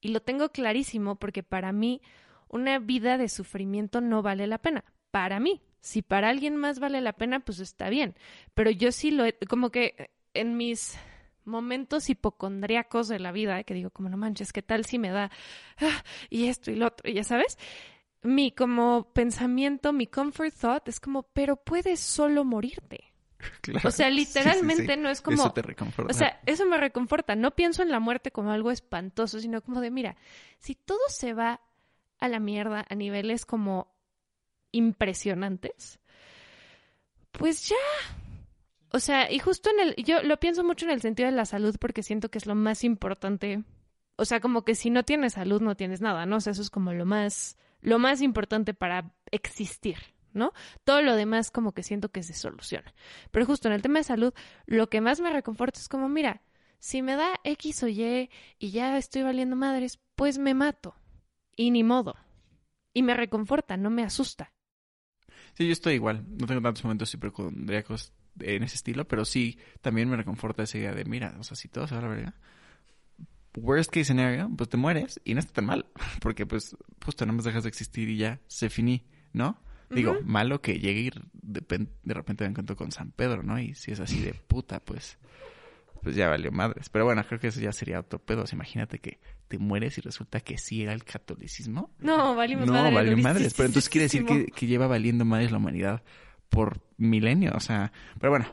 Y 0.00 0.08
lo 0.08 0.20
tengo 0.20 0.50
clarísimo 0.50 1.16
porque 1.16 1.42
para 1.42 1.72
mí 1.72 2.00
una 2.48 2.78
vida 2.78 3.18
de 3.18 3.28
sufrimiento 3.28 4.00
no 4.00 4.22
vale 4.22 4.46
la 4.46 4.58
pena. 4.58 4.84
Para 5.10 5.40
mí. 5.40 5.60
Si 5.80 6.02
para 6.02 6.28
alguien 6.28 6.56
más 6.56 6.80
vale 6.80 7.00
la 7.00 7.12
pena, 7.12 7.40
pues 7.40 7.60
está 7.60 7.88
bien. 7.88 8.16
Pero 8.54 8.70
yo 8.70 8.90
sí 8.92 9.10
lo 9.10 9.24
he, 9.24 9.34
como 9.48 9.70
que 9.70 10.10
en 10.34 10.56
mis 10.56 10.98
momentos 11.44 12.10
hipocondriacos 12.10 13.08
de 13.08 13.18
la 13.18 13.32
vida, 13.32 13.62
que 13.64 13.74
digo, 13.74 13.90
como 13.90 14.08
no 14.08 14.16
manches, 14.16 14.52
¿qué 14.52 14.62
tal 14.62 14.84
si 14.84 14.98
me 14.98 15.10
da 15.10 15.30
ah, 15.78 16.04
y 16.30 16.46
esto 16.46 16.70
y 16.70 16.76
lo 16.76 16.86
otro? 16.86 17.08
Y 17.08 17.14
ya 17.14 17.24
sabes, 17.24 17.58
mi 18.22 18.52
como 18.52 19.12
pensamiento, 19.12 19.92
mi 19.92 20.06
comfort 20.06 20.54
thought 20.54 20.88
es 20.88 21.00
como, 21.00 21.22
pero 21.22 21.56
puedes 21.56 22.00
solo 22.00 22.44
morirte. 22.44 23.07
O 23.84 23.90
sea, 23.90 24.10
literalmente 24.10 24.96
no 24.96 25.08
es 25.10 25.20
como... 25.20 25.42
Eso 25.42 25.52
te 25.52 25.62
reconforta. 25.62 26.10
O 26.10 26.14
sea, 26.14 26.40
eso 26.46 26.66
me 26.66 26.78
reconforta. 26.78 27.36
No 27.36 27.52
pienso 27.52 27.82
en 27.82 27.90
la 27.90 28.00
muerte 28.00 28.30
como 28.30 28.50
algo 28.50 28.70
espantoso, 28.70 29.40
sino 29.40 29.62
como 29.62 29.80
de, 29.80 29.90
mira, 29.90 30.16
si 30.58 30.74
todo 30.74 31.00
se 31.08 31.34
va 31.34 31.60
a 32.18 32.28
la 32.28 32.40
mierda 32.40 32.84
a 32.88 32.94
niveles 32.94 33.46
como 33.46 33.94
impresionantes, 34.72 36.00
pues 37.32 37.68
ya. 37.68 37.76
O 38.90 39.00
sea, 39.00 39.30
y 39.30 39.38
justo 39.38 39.70
en 39.70 39.80
el... 39.80 39.96
Yo 40.04 40.22
lo 40.22 40.38
pienso 40.38 40.64
mucho 40.64 40.86
en 40.86 40.92
el 40.92 41.00
sentido 41.00 41.30
de 41.30 41.36
la 41.36 41.44
salud 41.44 41.76
porque 41.78 42.02
siento 42.02 42.30
que 42.30 42.38
es 42.38 42.46
lo 42.46 42.54
más 42.54 42.84
importante. 42.84 43.62
O 44.16 44.24
sea, 44.24 44.40
como 44.40 44.64
que 44.64 44.74
si 44.74 44.90
no 44.90 45.04
tienes 45.04 45.34
salud 45.34 45.60
no 45.60 45.76
tienes 45.76 46.00
nada, 46.00 46.26
¿no? 46.26 46.36
O 46.36 46.40
sea, 46.40 46.52
eso 46.52 46.62
es 46.62 46.70
como 46.70 46.92
lo 46.92 47.04
más... 47.04 47.56
Lo 47.80 48.00
más 48.00 48.22
importante 48.22 48.74
para 48.74 49.14
existir, 49.30 49.98
¿no? 50.32 50.52
Todo 50.84 51.02
lo 51.02 51.16
demás 51.16 51.50
como 51.50 51.72
que 51.72 51.82
siento 51.82 52.10
que 52.10 52.22
se 52.22 52.34
soluciona. 52.34 52.92
Pero 53.30 53.46
justo 53.46 53.68
en 53.68 53.74
el 53.74 53.82
tema 53.82 53.98
de 54.00 54.04
salud, 54.04 54.34
lo 54.66 54.88
que 54.88 55.00
más 55.00 55.20
me 55.20 55.32
reconforta 55.32 55.80
es 55.80 55.88
como, 55.88 56.08
mira, 56.08 56.42
si 56.78 57.02
me 57.02 57.16
da 57.16 57.34
X 57.44 57.82
o 57.82 57.88
Y 57.88 58.30
y 58.58 58.70
ya 58.70 58.96
estoy 58.96 59.22
valiendo 59.22 59.56
madres, 59.56 59.98
pues 60.14 60.38
me 60.38 60.54
mato. 60.54 60.94
Y 61.56 61.70
ni 61.70 61.82
modo. 61.82 62.14
Y 62.94 63.02
me 63.02 63.14
reconforta, 63.14 63.76
no 63.76 63.90
me 63.90 64.04
asusta. 64.04 64.52
Sí, 65.54 65.66
yo 65.66 65.72
estoy 65.72 65.94
igual. 65.94 66.24
No 66.28 66.46
tengo 66.46 66.62
tantos 66.62 66.84
momentos 66.84 67.12
hipocondríacos 67.12 68.12
en 68.40 68.62
ese 68.62 68.76
estilo, 68.76 69.06
pero 69.08 69.24
sí 69.24 69.58
también 69.80 70.08
me 70.08 70.16
reconforta 70.16 70.62
esa 70.62 70.78
idea 70.78 70.94
de, 70.94 71.04
mira, 71.04 71.36
o 71.38 71.42
sea, 71.42 71.56
si 71.56 71.68
todo 71.68 71.88
se 71.88 71.94
va 71.94 72.00
a 72.00 72.02
la 72.02 72.08
verga, 72.08 72.34
worst 73.56 73.90
case 73.90 74.04
scenario, 74.06 74.50
pues 74.56 74.68
te 74.68 74.76
mueres 74.76 75.20
y 75.24 75.34
no 75.34 75.40
está 75.40 75.54
tan 75.54 75.66
mal, 75.66 75.86
porque 76.20 76.46
pues 76.46 76.76
justo 77.04 77.26
nada 77.26 77.36
más 77.36 77.44
dejas 77.44 77.64
de 77.64 77.68
existir 77.68 78.08
y 78.08 78.18
ya 78.18 78.40
se 78.46 78.70
finí, 78.70 79.06
¿no? 79.32 79.60
Digo, 79.90 80.18
malo 80.24 80.60
que 80.60 80.78
llegue 80.78 81.00
y 81.00 81.10
de, 81.32 81.60
repente 82.04 82.44
me 82.44 82.50
encuentro 82.50 82.76
con 82.76 82.92
San 82.92 83.10
Pedro, 83.10 83.42
¿no? 83.42 83.58
Y 83.58 83.74
si 83.74 83.92
es 83.92 84.00
así 84.00 84.20
de 84.20 84.34
puta, 84.34 84.80
pues, 84.80 85.18
pues 86.02 86.14
ya 86.14 86.28
valió 86.28 86.52
madres. 86.52 86.88
Pero 86.90 87.06
bueno, 87.06 87.24
creo 87.26 87.40
que 87.40 87.48
eso 87.48 87.60
ya 87.60 87.72
sería 87.72 88.00
otro 88.00 88.18
pedo. 88.18 88.44
imagínate 88.52 88.98
que 88.98 89.18
te 89.48 89.58
mueres 89.58 89.96
y 89.98 90.02
resulta 90.02 90.40
que 90.40 90.58
sí 90.58 90.82
era 90.82 90.92
el 90.92 91.04
catolicismo. 91.04 91.90
No, 91.98 92.34
valimos 92.34 92.66
no, 92.66 92.74
madres. 92.74 92.92
No, 92.92 92.96
valió 92.96 93.16
madres. 93.16 93.54
Pero 93.54 93.66
entonces 93.66 93.88
quiere 93.88 94.04
decir 94.04 94.24
que, 94.26 94.46
que, 94.46 94.66
lleva 94.66 94.86
valiendo 94.86 95.24
madres 95.24 95.50
la 95.50 95.58
humanidad 95.58 96.02
por 96.48 96.80
milenios, 96.96 97.54
o 97.54 97.60
sea, 97.60 97.92
pero 98.18 98.30
bueno, 98.30 98.46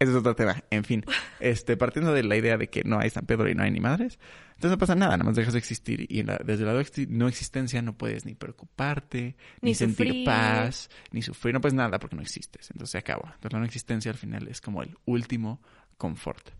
ese 0.00 0.12
es 0.12 0.16
otro 0.16 0.34
tema. 0.34 0.64
En 0.70 0.82
fin, 0.82 1.04
este, 1.40 1.76
partiendo 1.76 2.12
de 2.12 2.22
la 2.22 2.36
idea 2.36 2.56
de 2.56 2.68
que 2.68 2.82
no 2.84 2.98
hay 2.98 3.10
San 3.10 3.26
Pedro 3.26 3.48
y 3.48 3.54
no 3.54 3.62
hay 3.62 3.70
ni 3.70 3.80
madres, 3.80 4.18
entonces 4.54 4.70
no 4.72 4.78
pasa 4.78 4.94
nada, 4.94 5.12
nada 5.12 5.24
más 5.24 5.36
dejas 5.36 5.52
de 5.52 5.58
existir. 5.58 6.06
Y 6.08 6.22
desde 6.22 6.64
la 6.64 6.72
no 7.08 7.28
existencia 7.28 7.82
no 7.82 7.96
puedes 7.96 8.24
ni 8.24 8.34
preocuparte, 8.34 9.36
ni, 9.60 9.74
sentir 9.74 10.24
paz, 10.24 10.90
ni 11.12 11.22
sufrir, 11.22 11.54
no 11.54 11.60
puedes 11.60 11.74
nada 11.74 11.98
porque 11.98 12.16
no 12.16 12.22
existes. 12.22 12.70
Entonces 12.70 12.92
se 12.92 12.98
acaba. 12.98 13.32
Entonces 13.34 13.52
la 13.52 13.58
no 13.58 13.64
existencia 13.66 14.10
al 14.10 14.18
final 14.18 14.48
es 14.48 14.60
como 14.60 14.82
el 14.82 14.96
último 15.04 15.62
confort. 15.96 16.50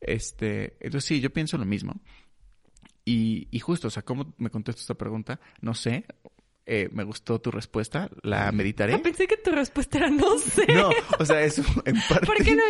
Este, 0.00 0.76
entonces 0.80 1.04
sí, 1.04 1.20
yo 1.20 1.32
pienso 1.32 1.56
lo 1.58 1.64
mismo. 1.64 2.00
Y, 3.04 3.48
y 3.50 3.58
justo, 3.58 3.88
o 3.88 3.90
sea, 3.90 4.02
¿cómo 4.02 4.34
me 4.38 4.50
contesto 4.50 4.80
esta 4.80 4.94
pregunta? 4.94 5.40
No 5.60 5.74
sé. 5.74 6.04
Eh, 6.64 6.88
me 6.92 7.02
gustó 7.02 7.40
tu 7.40 7.50
respuesta, 7.50 8.08
la 8.22 8.52
meditaré. 8.52 8.94
Ah, 8.94 9.00
pensé 9.02 9.26
que 9.26 9.36
tu 9.36 9.50
respuesta 9.50 9.98
era 9.98 10.10
no 10.10 10.38
sé. 10.38 10.66
No, 10.72 10.90
o 11.18 11.24
sea, 11.24 11.42
es 11.42 11.58
en 11.84 11.96
parte. 12.08 12.24
¿Por 12.24 12.36
qué 12.36 12.54
no 12.54 12.62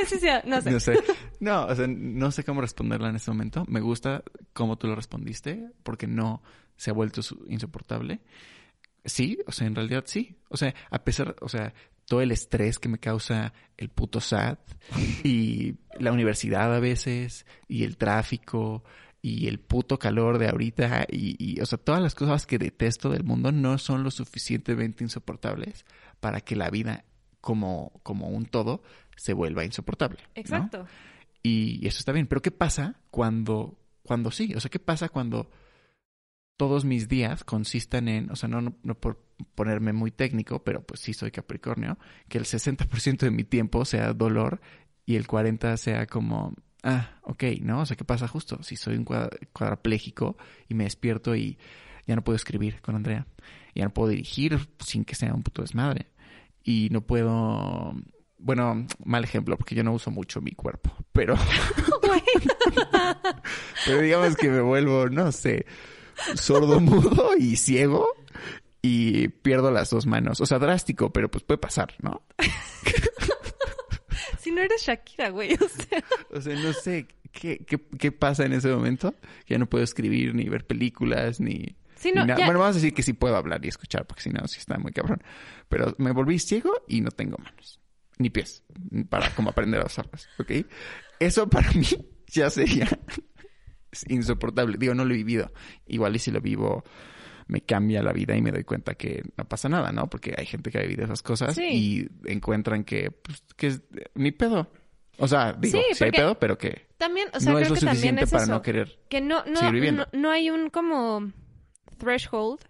no 0.46 0.60
sé? 0.62 0.70
No 0.70 0.80
sé. 0.80 0.98
No, 1.40 1.66
o 1.66 1.74
sea, 1.74 1.86
no 1.86 2.30
sé 2.30 2.42
cómo 2.42 2.62
responderla 2.62 3.10
en 3.10 3.16
este 3.16 3.30
momento. 3.30 3.64
Me 3.68 3.80
gusta 3.80 4.22
cómo 4.54 4.78
tú 4.78 4.86
lo 4.86 4.94
respondiste, 4.94 5.72
porque 5.82 6.06
no 6.06 6.42
se 6.76 6.90
ha 6.90 6.94
vuelto 6.94 7.20
insoportable. 7.48 8.20
Sí, 9.04 9.38
o 9.46 9.52
sea, 9.52 9.66
en 9.66 9.74
realidad 9.74 10.04
sí. 10.06 10.36
O 10.48 10.56
sea, 10.56 10.74
a 10.90 11.04
pesar, 11.04 11.36
o 11.40 11.48
sea, 11.50 11.74
todo 12.06 12.22
el 12.22 12.30
estrés 12.30 12.78
que 12.78 12.88
me 12.88 12.98
causa 12.98 13.52
el 13.76 13.88
puto 13.88 14.20
SAT 14.20 14.58
y 15.24 15.74
la 15.98 16.12
universidad 16.12 16.74
a 16.74 16.80
veces 16.80 17.46
y 17.68 17.84
el 17.84 17.96
tráfico 17.96 18.84
y 19.24 19.46
el 19.46 19.60
puto 19.60 20.00
calor 20.00 20.38
de 20.38 20.48
ahorita 20.48 21.06
y, 21.08 21.60
o 21.60 21.66
sea, 21.66 21.78
todas 21.78 22.02
las 22.02 22.16
cosas 22.16 22.44
que 22.44 22.58
detesto 22.58 23.08
del 23.08 23.22
mundo 23.22 23.52
no 23.52 23.78
son 23.78 24.02
lo 24.02 24.10
suficientemente 24.10 25.04
insoportables 25.04 25.86
para 26.18 26.40
que 26.40 26.56
la 26.56 26.68
vida 26.70 27.04
como, 27.40 28.00
como 28.02 28.28
un 28.28 28.46
todo 28.46 28.82
se 29.16 29.32
vuelva 29.32 29.64
insoportable. 29.64 30.18
Exacto. 30.34 30.86
Y, 31.40 31.86
eso 31.86 32.00
está 32.00 32.10
bien. 32.10 32.26
Pero 32.26 32.42
¿qué 32.42 32.50
pasa 32.50 32.96
cuando, 33.10 33.78
cuando 34.02 34.32
sí? 34.32 34.54
O 34.56 34.60
sea, 34.60 34.70
¿qué 34.70 34.80
pasa 34.80 35.08
cuando 35.08 35.48
todos 36.56 36.84
mis 36.84 37.08
días 37.08 37.44
consistan 37.44 38.08
en, 38.08 38.30
o 38.30 38.36
sea, 38.36 38.48
no, 38.48 38.60
no, 38.60 38.74
no 38.82 38.94
por 38.96 39.24
ponerme 39.54 39.92
muy 39.92 40.10
técnico, 40.10 40.64
pero 40.64 40.82
pues 40.82 41.00
sí 41.00 41.12
soy 41.14 41.30
Capricornio, 41.30 41.96
que 42.28 42.38
el 42.38 42.44
60% 42.44 43.18
de 43.18 43.30
mi 43.30 43.44
tiempo 43.44 43.84
sea 43.84 44.12
dolor 44.12 44.60
y 45.06 45.14
el 45.14 45.28
40% 45.28 45.76
sea 45.76 46.06
como 46.06 46.54
ah, 46.82 47.10
ok, 47.22 47.44
¿no? 47.60 47.80
O 47.80 47.86
sea, 47.86 47.96
¿qué 47.96 48.04
pasa 48.04 48.28
justo? 48.28 48.62
Si 48.62 48.76
soy 48.76 48.96
un 48.96 49.04
cuadrapléjico 49.04 50.36
y 50.68 50.74
me 50.74 50.84
despierto 50.84 51.34
y 51.34 51.58
ya 52.06 52.16
no 52.16 52.24
puedo 52.24 52.36
escribir 52.36 52.80
con 52.80 52.96
Andrea, 52.96 53.26
ya 53.74 53.84
no 53.84 53.94
puedo 53.94 54.08
dirigir 54.10 54.68
sin 54.80 55.04
que 55.04 55.14
sea 55.14 55.34
un 55.34 55.42
puto 55.42 55.62
desmadre, 55.62 56.10
y 56.64 56.88
no 56.90 57.00
puedo, 57.00 57.94
bueno, 58.38 58.86
mal 59.04 59.24
ejemplo, 59.24 59.56
porque 59.56 59.74
yo 59.74 59.84
no 59.84 59.92
uso 59.92 60.10
mucho 60.10 60.40
mi 60.40 60.52
cuerpo, 60.52 60.94
pero, 61.12 61.36
pero 63.86 64.00
digamos 64.00 64.36
que 64.36 64.48
me 64.50 64.60
vuelvo, 64.60 65.08
no 65.08 65.32
sé, 65.32 65.66
sordo 66.34 66.80
mudo 66.80 67.30
y 67.38 67.56
ciego 67.56 68.06
y 68.82 69.28
pierdo 69.28 69.70
las 69.70 69.90
dos 69.90 70.06
manos. 70.06 70.40
O 70.40 70.46
sea, 70.46 70.58
drástico, 70.58 71.12
pero 71.12 71.30
pues 71.30 71.44
puede 71.44 71.58
pasar, 71.58 71.94
¿no? 72.00 72.22
si 74.52 74.56
no 74.56 74.62
eres 74.62 74.82
Shakira, 74.82 75.30
güey, 75.30 75.54
o 75.54 75.68
sea. 75.68 76.04
O 76.30 76.40
sea, 76.40 76.54
no 76.56 76.72
sé 76.72 77.06
qué, 77.32 77.64
qué, 77.66 77.80
qué 77.98 78.12
pasa 78.12 78.44
en 78.44 78.52
ese 78.52 78.68
momento. 78.68 79.14
Ya 79.46 79.58
no 79.58 79.66
puedo 79.66 79.84
escribir, 79.84 80.34
ni 80.34 80.48
ver 80.48 80.66
películas, 80.66 81.40
ni... 81.40 81.76
Bueno, 82.02 82.58
vamos 82.58 82.70
a 82.70 82.72
decir 82.72 82.94
que 82.94 83.02
sí 83.02 83.12
puedo 83.12 83.36
hablar 83.36 83.64
y 83.64 83.68
escuchar, 83.68 84.06
porque 84.06 84.22
si 84.22 84.30
no, 84.30 84.46
sí 84.48 84.58
está 84.58 84.76
muy 84.76 84.92
cabrón. 84.92 85.22
Pero 85.68 85.94
me 85.98 86.10
volví 86.10 86.38
ciego 86.40 86.72
y 86.88 87.00
no 87.00 87.10
tengo 87.10 87.38
manos, 87.38 87.80
ni 88.18 88.28
pies, 88.28 88.64
para 89.08 89.32
como 89.36 89.50
aprender 89.50 89.80
a 89.80 89.86
usarlas, 89.86 90.28
¿ok? 90.38 90.50
Eso 91.20 91.48
para 91.48 91.70
mí 91.70 91.86
ya 92.26 92.50
sería 92.50 92.88
insoportable. 94.08 94.78
Digo, 94.78 94.94
no 94.94 95.04
lo 95.04 95.14
he 95.14 95.18
vivido. 95.18 95.52
Igual 95.86 96.16
y 96.16 96.18
si 96.18 96.32
lo 96.32 96.40
vivo 96.40 96.82
me 97.46 97.62
cambia 97.62 98.02
la 98.02 98.12
vida 98.12 98.36
y 98.36 98.42
me 98.42 98.50
doy 98.50 98.64
cuenta 98.64 98.94
que 98.94 99.22
no 99.36 99.44
pasa 99.48 99.68
nada, 99.68 99.92
¿no? 99.92 100.08
Porque 100.08 100.34
hay 100.36 100.46
gente 100.46 100.70
que 100.70 100.78
ha 100.78 100.82
vivido 100.82 101.04
esas 101.04 101.22
cosas 101.22 101.56
y 101.58 102.08
encuentran 102.24 102.84
que, 102.84 103.10
pues, 103.10 103.42
que 103.56 103.66
es 103.68 103.82
ni 104.14 104.32
pedo. 104.32 104.70
O 105.18 105.28
sea, 105.28 105.52
digo, 105.52 105.78
sí, 105.92 106.04
hay 106.04 106.10
pedo, 106.10 106.38
pero 106.38 106.56
que 106.56 106.86
también, 106.96 107.28
o 107.34 107.40
sea, 107.40 107.52
no 107.52 107.58
es 107.58 107.68
lo 107.68 107.76
suficiente 107.76 108.26
para 108.26 108.46
no 108.46 108.62
querer 108.62 108.98
que 109.08 109.20
no, 109.20 109.44
no, 109.44 109.72
no, 109.72 110.06
no 110.12 110.30
hay 110.30 110.50
un 110.50 110.70
como 110.70 111.30
threshold 111.98 112.60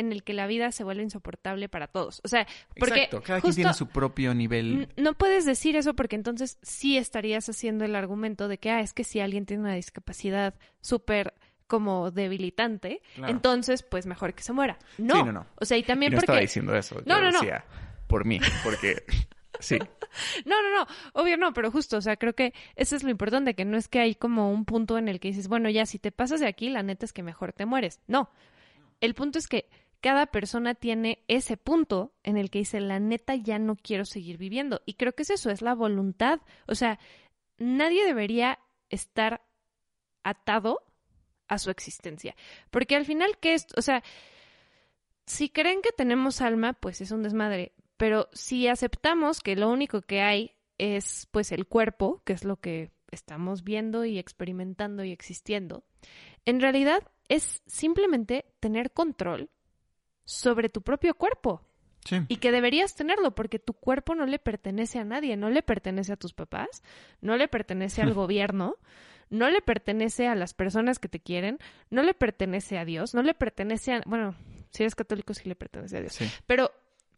en 0.00 0.12
el 0.12 0.24
que 0.24 0.32
la 0.32 0.46
vida 0.46 0.72
se 0.72 0.82
vuelve 0.82 1.02
insoportable 1.02 1.68
para 1.68 1.86
todos. 1.86 2.20
O 2.24 2.28
sea, 2.28 2.46
porque 2.78 3.04
Exacto, 3.04 3.22
cada 3.22 3.40
quien 3.40 3.54
tiene 3.54 3.74
su 3.74 3.86
propio 3.88 4.34
nivel. 4.34 4.88
No 4.96 5.12
puedes 5.14 5.44
decir 5.44 5.76
eso 5.76 5.94
porque 5.94 6.16
entonces 6.16 6.58
sí 6.62 6.96
estarías 6.96 7.48
haciendo 7.48 7.84
el 7.84 7.94
argumento 7.94 8.48
de 8.48 8.58
que, 8.58 8.70
ah, 8.70 8.80
es 8.80 8.94
que 8.94 9.04
si 9.04 9.20
alguien 9.20 9.44
tiene 9.44 9.62
una 9.62 9.74
discapacidad 9.74 10.54
súper 10.80 11.34
como 11.70 12.10
debilitante, 12.10 13.00
entonces 13.28 13.84
pues 13.84 14.04
mejor 14.04 14.34
que 14.34 14.42
se 14.42 14.52
muera. 14.52 14.76
No, 14.98 15.14
sí, 15.14 15.22
no, 15.22 15.32
no. 15.32 15.46
O 15.54 15.64
sea, 15.64 15.78
y 15.78 15.84
también 15.84 16.10
no 16.10 16.16
porque... 16.16 16.24
estaba 16.24 16.40
diciendo 16.40 16.74
eso. 16.74 17.00
No, 17.06 17.20
no, 17.20 17.30
no. 17.30 17.40
por 18.08 18.24
mí, 18.26 18.40
porque 18.64 19.04
sí. 19.60 19.78
No, 20.44 20.60
no, 20.60 20.74
no, 20.74 20.86
obvio 21.12 21.36
no, 21.36 21.52
pero 21.52 21.70
justo, 21.70 21.96
o 21.96 22.00
sea, 22.00 22.16
creo 22.16 22.34
que 22.34 22.52
eso 22.74 22.96
es 22.96 23.04
lo 23.04 23.10
importante, 23.10 23.54
que 23.54 23.64
no 23.64 23.76
es 23.76 23.86
que 23.86 24.00
hay 24.00 24.16
como 24.16 24.50
un 24.50 24.64
punto 24.64 24.98
en 24.98 25.08
el 25.08 25.20
que 25.20 25.28
dices, 25.28 25.46
bueno, 25.46 25.70
ya 25.70 25.86
si 25.86 26.00
te 26.00 26.10
pasas 26.10 26.40
de 26.40 26.48
aquí, 26.48 26.70
la 26.70 26.82
neta 26.82 27.04
es 27.04 27.12
que 27.12 27.22
mejor 27.22 27.52
te 27.52 27.66
mueres. 27.66 28.00
No, 28.08 28.30
el 29.00 29.14
punto 29.14 29.38
es 29.38 29.46
que 29.46 29.70
cada 30.00 30.26
persona 30.26 30.74
tiene 30.74 31.22
ese 31.28 31.56
punto 31.56 32.12
en 32.24 32.36
el 32.36 32.50
que 32.50 32.58
dice, 32.58 32.80
la 32.80 32.98
neta 32.98 33.36
ya 33.36 33.60
no 33.60 33.76
quiero 33.76 34.04
seguir 34.04 34.38
viviendo. 34.38 34.82
Y 34.86 34.94
creo 34.94 35.12
que 35.12 35.22
es 35.22 35.30
eso, 35.30 35.50
es 35.50 35.62
la 35.62 35.74
voluntad. 35.74 36.40
O 36.66 36.74
sea, 36.74 36.98
nadie 37.58 38.04
debería 38.04 38.58
estar 38.88 39.42
atado 40.24 40.82
a 41.50 41.58
su 41.58 41.70
existencia. 41.70 42.34
Porque 42.70 42.96
al 42.96 43.04
final, 43.04 43.36
¿qué 43.38 43.54
es? 43.54 43.66
O 43.76 43.82
sea, 43.82 44.02
si 45.26 45.50
creen 45.50 45.82
que 45.82 45.92
tenemos 45.92 46.40
alma, 46.40 46.72
pues 46.72 47.00
es 47.00 47.10
un 47.10 47.22
desmadre. 47.22 47.72
Pero 47.96 48.28
si 48.32 48.68
aceptamos 48.68 49.40
que 49.40 49.56
lo 49.56 49.68
único 49.68 50.00
que 50.00 50.22
hay 50.22 50.54
es 50.78 51.28
pues 51.32 51.52
el 51.52 51.66
cuerpo, 51.66 52.22
que 52.24 52.32
es 52.32 52.44
lo 52.44 52.56
que 52.56 52.92
estamos 53.10 53.64
viendo 53.64 54.04
y 54.04 54.18
experimentando 54.18 55.04
y 55.04 55.10
existiendo, 55.10 55.82
en 56.46 56.60
realidad 56.60 57.02
es 57.28 57.62
simplemente 57.66 58.46
tener 58.60 58.92
control 58.92 59.50
sobre 60.24 60.68
tu 60.68 60.82
propio 60.82 61.14
cuerpo. 61.14 61.62
Sí. 62.04 62.16
Y 62.28 62.36
que 62.36 62.52
deberías 62.52 62.94
tenerlo 62.94 63.34
porque 63.34 63.58
tu 63.58 63.74
cuerpo 63.74 64.14
no 64.14 64.24
le 64.24 64.38
pertenece 64.38 65.00
a 65.00 65.04
nadie, 65.04 65.36
no 65.36 65.50
le 65.50 65.62
pertenece 65.62 66.12
a 66.12 66.16
tus 66.16 66.32
papás, 66.32 66.82
no 67.20 67.36
le 67.36 67.48
pertenece 67.48 68.00
al 68.02 68.14
gobierno, 68.14 68.76
no 69.30 69.48
le 69.50 69.62
pertenece 69.62 70.28
a 70.28 70.34
las 70.34 70.54
personas 70.54 70.98
que 70.98 71.08
te 71.08 71.20
quieren, 71.20 71.58
no 71.88 72.02
le 72.02 72.14
pertenece 72.14 72.78
a 72.78 72.84
Dios, 72.84 73.14
no 73.14 73.22
le 73.22 73.34
pertenece 73.34 73.94
a, 73.94 74.02
bueno, 74.06 74.34
si 74.70 74.82
eres 74.82 74.94
católico 74.94 75.34
sí 75.34 75.48
le 75.48 75.54
pertenece 75.54 75.96
a 75.96 76.00
Dios, 76.00 76.18
pero 76.46 76.70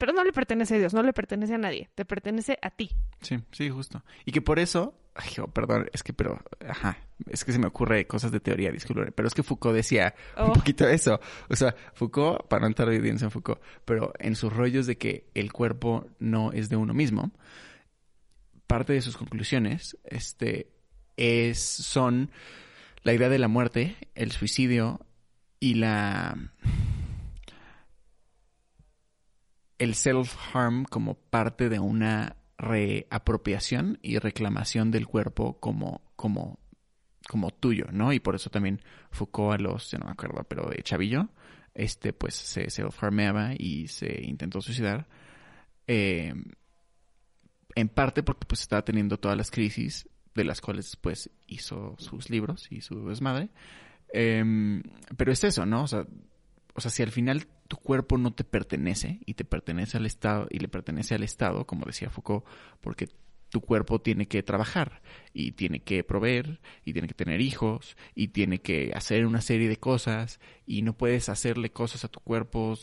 pero 0.02 0.12
no 0.12 0.24
le 0.24 0.32
pertenece 0.32 0.74
a 0.74 0.78
Dios, 0.78 0.94
no 0.94 1.04
le 1.04 1.12
pertenece 1.12 1.54
a 1.54 1.58
nadie, 1.58 1.88
te 1.94 2.04
pertenece 2.04 2.58
a 2.60 2.70
ti. 2.70 2.90
Sí, 3.20 3.38
sí, 3.52 3.70
justo. 3.70 4.02
Y 4.24 4.32
que 4.32 4.42
por 4.42 4.58
eso, 4.58 4.98
ay, 5.14 5.30
oh, 5.40 5.46
perdón, 5.46 5.88
es 5.92 6.02
que, 6.02 6.12
pero, 6.12 6.42
ajá, 6.68 6.98
es 7.28 7.44
que 7.44 7.52
se 7.52 7.60
me 7.60 7.68
ocurre 7.68 8.04
cosas 8.08 8.32
de 8.32 8.40
teoría, 8.40 8.72
disculpe, 8.72 9.12
pero 9.12 9.28
es 9.28 9.34
que 9.34 9.44
Foucault 9.44 9.76
decía 9.76 10.16
un 10.36 10.50
oh. 10.50 10.52
poquito 10.54 10.88
eso. 10.88 11.20
O 11.48 11.54
sea, 11.54 11.76
Foucault, 11.94 12.48
para 12.48 12.62
no 12.62 12.66
entrar 12.66 12.92
en 12.92 13.30
Foucault, 13.30 13.60
pero 13.84 14.12
en 14.18 14.34
sus 14.34 14.52
rollos 14.52 14.88
de 14.88 14.98
que 14.98 15.30
el 15.34 15.52
cuerpo 15.52 16.08
no 16.18 16.50
es 16.50 16.68
de 16.68 16.74
uno 16.74 16.94
mismo, 16.94 17.30
parte 18.66 18.94
de 18.94 19.02
sus 19.02 19.16
conclusiones, 19.16 19.96
este, 20.02 20.71
es, 21.16 21.58
son 21.58 22.30
la 23.02 23.12
idea 23.12 23.28
de 23.28 23.38
la 23.38 23.48
muerte, 23.48 23.96
el 24.14 24.32
suicidio 24.32 25.00
y 25.60 25.74
la 25.74 26.36
el 29.78 29.94
self-harm 29.94 30.84
como 30.84 31.14
parte 31.14 31.68
de 31.68 31.80
una 31.80 32.36
reapropiación 32.56 33.98
y 34.00 34.18
reclamación 34.18 34.92
del 34.92 35.08
cuerpo 35.08 35.58
como, 35.58 36.02
como, 36.14 36.60
como 37.28 37.50
tuyo, 37.50 37.86
¿no? 37.90 38.12
Y 38.12 38.20
por 38.20 38.36
eso 38.36 38.48
también 38.48 38.80
Foucault 39.10 39.58
a 39.58 39.62
los, 39.62 39.90
yo 39.90 39.98
no 39.98 40.06
me 40.06 40.12
acuerdo, 40.12 40.44
pero 40.44 40.70
de 40.70 40.84
Chavillo, 40.84 41.30
este, 41.74 42.12
pues 42.12 42.34
se 42.34 42.70
self-harmeaba 42.70 43.56
y 43.58 43.88
se 43.88 44.22
intentó 44.22 44.60
suicidar. 44.60 45.08
Eh, 45.88 46.32
en 47.74 47.88
parte 47.88 48.22
porque 48.22 48.46
pues 48.46 48.60
estaba 48.60 48.84
teniendo 48.84 49.18
todas 49.18 49.36
las 49.36 49.50
crisis 49.50 50.08
de 50.34 50.44
las 50.44 50.60
cuales 50.60 50.86
después 50.86 51.30
hizo 51.46 51.94
sus 51.98 52.30
libros 52.30 52.66
y 52.70 52.80
su 52.80 53.08
desmadre. 53.08 53.50
Em, 54.12 54.82
pero 55.16 55.32
es 55.32 55.42
eso, 55.44 55.66
¿no? 55.66 55.84
O 55.84 55.86
sea, 55.86 56.06
o 56.74 56.80
sea, 56.80 56.90
si 56.90 57.02
al 57.02 57.10
final 57.10 57.46
tu 57.68 57.76
cuerpo 57.76 58.18
no 58.18 58.32
te 58.32 58.44
pertenece 58.44 59.20
y 59.26 59.34
te 59.34 59.44
pertenece 59.44 59.96
al 59.96 60.06
Estado 60.06 60.46
y 60.50 60.58
le 60.58 60.68
pertenece 60.68 61.14
al 61.14 61.22
Estado, 61.22 61.66
como 61.66 61.86
decía 61.86 62.10
Foucault, 62.10 62.44
porque 62.80 63.08
tu 63.52 63.60
cuerpo 63.60 64.00
tiene 64.00 64.26
que 64.26 64.42
trabajar 64.42 65.02
y 65.34 65.52
tiene 65.52 65.80
que 65.80 66.02
proveer 66.02 66.60
y 66.86 66.94
tiene 66.94 67.06
que 67.06 67.12
tener 67.12 67.42
hijos 67.42 67.98
y 68.14 68.28
tiene 68.28 68.62
que 68.62 68.92
hacer 68.94 69.26
una 69.26 69.42
serie 69.42 69.68
de 69.68 69.76
cosas 69.76 70.40
y 70.66 70.80
no 70.80 70.96
puedes 70.96 71.28
hacerle 71.28 71.70
cosas 71.70 72.04
a 72.06 72.08
tu 72.08 72.18
cuerpo 72.20 72.78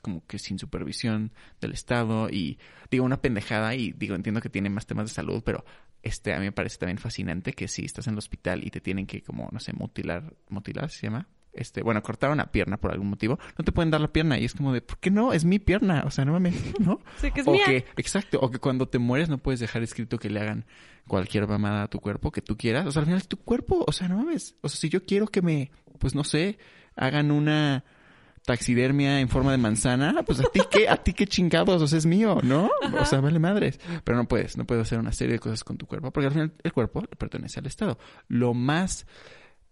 como 0.00 0.24
que 0.24 0.38
sin 0.38 0.60
supervisión 0.60 1.32
del 1.60 1.72
Estado 1.72 2.30
y 2.30 2.58
digo 2.92 3.04
una 3.04 3.20
pendejada 3.20 3.74
y 3.74 3.90
digo 3.90 4.14
entiendo 4.14 4.40
que 4.40 4.48
tiene 4.48 4.70
más 4.70 4.86
temas 4.86 5.08
de 5.08 5.14
salud, 5.14 5.42
pero 5.44 5.64
este 6.00 6.32
a 6.32 6.38
mí 6.38 6.44
me 6.44 6.52
parece 6.52 6.78
también 6.78 6.98
fascinante 6.98 7.52
que 7.52 7.66
si 7.66 7.84
estás 7.84 8.06
en 8.06 8.12
el 8.12 8.18
hospital 8.18 8.64
y 8.64 8.70
te 8.70 8.80
tienen 8.80 9.04
que 9.04 9.22
como 9.22 9.48
no 9.50 9.58
sé 9.58 9.72
mutilar, 9.72 10.32
mutilar 10.48 10.90
se 10.90 11.08
llama, 11.08 11.26
este, 11.52 11.82
bueno, 11.82 12.02
cortar 12.02 12.30
una 12.30 12.50
pierna 12.52 12.76
por 12.76 12.92
algún 12.92 13.10
motivo, 13.10 13.38
no 13.56 13.64
te 13.64 13.72
pueden 13.72 13.90
dar 13.90 14.00
la 14.00 14.08
pierna 14.12 14.38
y 14.38 14.44
es 14.44 14.54
como 14.54 14.72
de, 14.72 14.80
¿por 14.80 14.98
qué 14.98 15.10
no? 15.10 15.32
Es 15.32 15.44
mi 15.44 15.58
pierna, 15.58 16.04
o 16.06 16.10
sea, 16.10 16.24
no 16.24 16.32
mames, 16.32 16.54
¿no? 16.78 17.00
Sí, 17.20 17.30
que 17.30 17.40
es 17.40 17.46
o 17.46 17.52
mía. 17.52 17.64
que, 17.66 17.84
exacto, 17.96 18.38
o 18.40 18.50
que 18.50 18.58
cuando 18.58 18.88
te 18.88 18.98
mueres 18.98 19.28
no 19.28 19.38
puedes 19.38 19.60
dejar 19.60 19.82
escrito 19.82 20.18
que 20.18 20.30
le 20.30 20.40
hagan 20.40 20.66
cualquier 21.06 21.46
mamada 21.46 21.84
a 21.84 21.88
tu 21.88 22.00
cuerpo 22.00 22.30
que 22.30 22.42
tú 22.42 22.56
quieras, 22.56 22.86
o 22.86 22.92
sea, 22.92 23.00
al 23.00 23.06
final 23.06 23.20
es 23.20 23.28
tu 23.28 23.38
cuerpo, 23.38 23.84
o 23.86 23.92
sea, 23.92 24.08
no 24.08 24.18
mames, 24.18 24.56
o 24.60 24.68
sea, 24.68 24.78
si 24.78 24.88
yo 24.88 25.04
quiero 25.04 25.26
que 25.26 25.42
me, 25.42 25.70
pues 25.98 26.14
no 26.14 26.24
sé, 26.24 26.58
hagan 26.96 27.30
una 27.30 27.84
taxidermia 28.48 29.20
en 29.20 29.28
forma 29.28 29.52
de 29.52 29.58
manzana, 29.58 30.22
pues 30.24 30.40
a 30.40 30.44
ti 30.44 30.60
qué, 30.70 30.88
a 30.88 30.96
ti 30.96 31.12
qué 31.12 31.26
chingados, 31.26 31.82
o 31.82 31.86
sea, 31.86 31.98
es 31.98 32.06
mío, 32.06 32.38
¿no? 32.42 32.70
O 32.98 33.04
sea, 33.04 33.20
vale 33.20 33.38
madres. 33.38 33.78
Pero 34.04 34.16
no 34.16 34.26
puedes, 34.26 34.56
no 34.56 34.64
puedes 34.64 34.86
hacer 34.86 34.98
una 34.98 35.12
serie 35.12 35.34
de 35.34 35.38
cosas 35.38 35.62
con 35.64 35.76
tu 35.76 35.86
cuerpo, 35.86 36.10
porque 36.10 36.28
al 36.28 36.32
final 36.32 36.52
el 36.62 36.72
cuerpo 36.72 37.02
le 37.02 37.08
pertenece 37.08 37.60
al 37.60 37.66
Estado. 37.66 37.98
Lo 38.26 38.54
más 38.54 39.06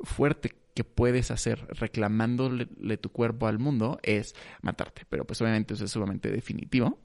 fuerte 0.00 0.54
que 0.74 0.84
puedes 0.84 1.30
hacer 1.30 1.66
reclamándole 1.68 2.96
tu 2.98 3.10
cuerpo 3.10 3.46
al 3.46 3.58
mundo 3.58 3.98
es 4.02 4.34
matarte. 4.60 5.02
Pero 5.08 5.26
pues 5.26 5.40
obviamente 5.40 5.74
eso 5.74 5.84
es 5.84 5.90
sumamente 5.90 6.30
definitivo. 6.30 7.00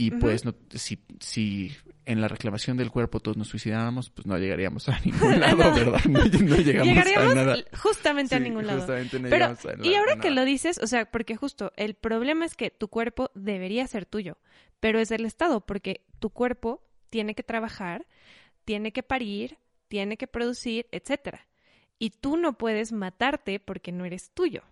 Y 0.00 0.12
pues 0.12 0.44
no, 0.44 0.54
si, 0.70 1.04
si 1.18 1.72
en 2.06 2.20
la 2.20 2.28
reclamación 2.28 2.76
del 2.76 2.92
cuerpo 2.92 3.18
todos 3.18 3.36
nos 3.36 3.48
suicidáramos, 3.48 4.10
pues 4.10 4.28
no 4.28 4.38
llegaríamos 4.38 4.88
a 4.88 5.00
ningún 5.00 5.40
lado, 5.40 5.56
¿verdad? 5.74 6.00
No, 6.08 6.20
no 6.24 6.56
llegamos 6.56 6.86
Llegaríamos 6.86 7.32
a 7.32 7.34
nada. 7.34 7.56
justamente 7.82 8.36
a 8.36 8.38
ningún 8.38 8.68
lado. 8.68 8.78
justamente 8.78 9.18
no 9.18 9.28
Pero, 9.28 9.46
llegamos 9.56 9.66
a 9.66 9.88
y 9.88 9.94
ahora 9.96 10.12
a 10.12 10.20
que 10.20 10.30
lo 10.30 10.44
dices, 10.44 10.78
o 10.80 10.86
sea, 10.86 11.10
porque 11.10 11.34
justo 11.34 11.72
el 11.74 11.94
problema 11.94 12.44
es 12.44 12.54
que 12.54 12.70
tu 12.70 12.86
cuerpo 12.86 13.32
debería 13.34 13.84
ser 13.88 14.06
tuyo, 14.06 14.38
pero 14.78 15.00
es 15.00 15.08
del 15.08 15.24
Estado, 15.24 15.66
porque 15.66 16.04
tu 16.20 16.30
cuerpo 16.30 16.80
tiene 17.10 17.34
que 17.34 17.42
trabajar, 17.42 18.06
tiene 18.64 18.92
que 18.92 19.02
parir, 19.02 19.58
tiene 19.88 20.16
que 20.16 20.28
producir, 20.28 20.86
etcétera. 20.92 21.47
Y 21.98 22.10
tú 22.10 22.36
no 22.36 22.56
puedes 22.56 22.92
matarte 22.92 23.60
porque 23.60 23.92
no 23.92 24.04
eres 24.04 24.30
tuyo, 24.30 24.62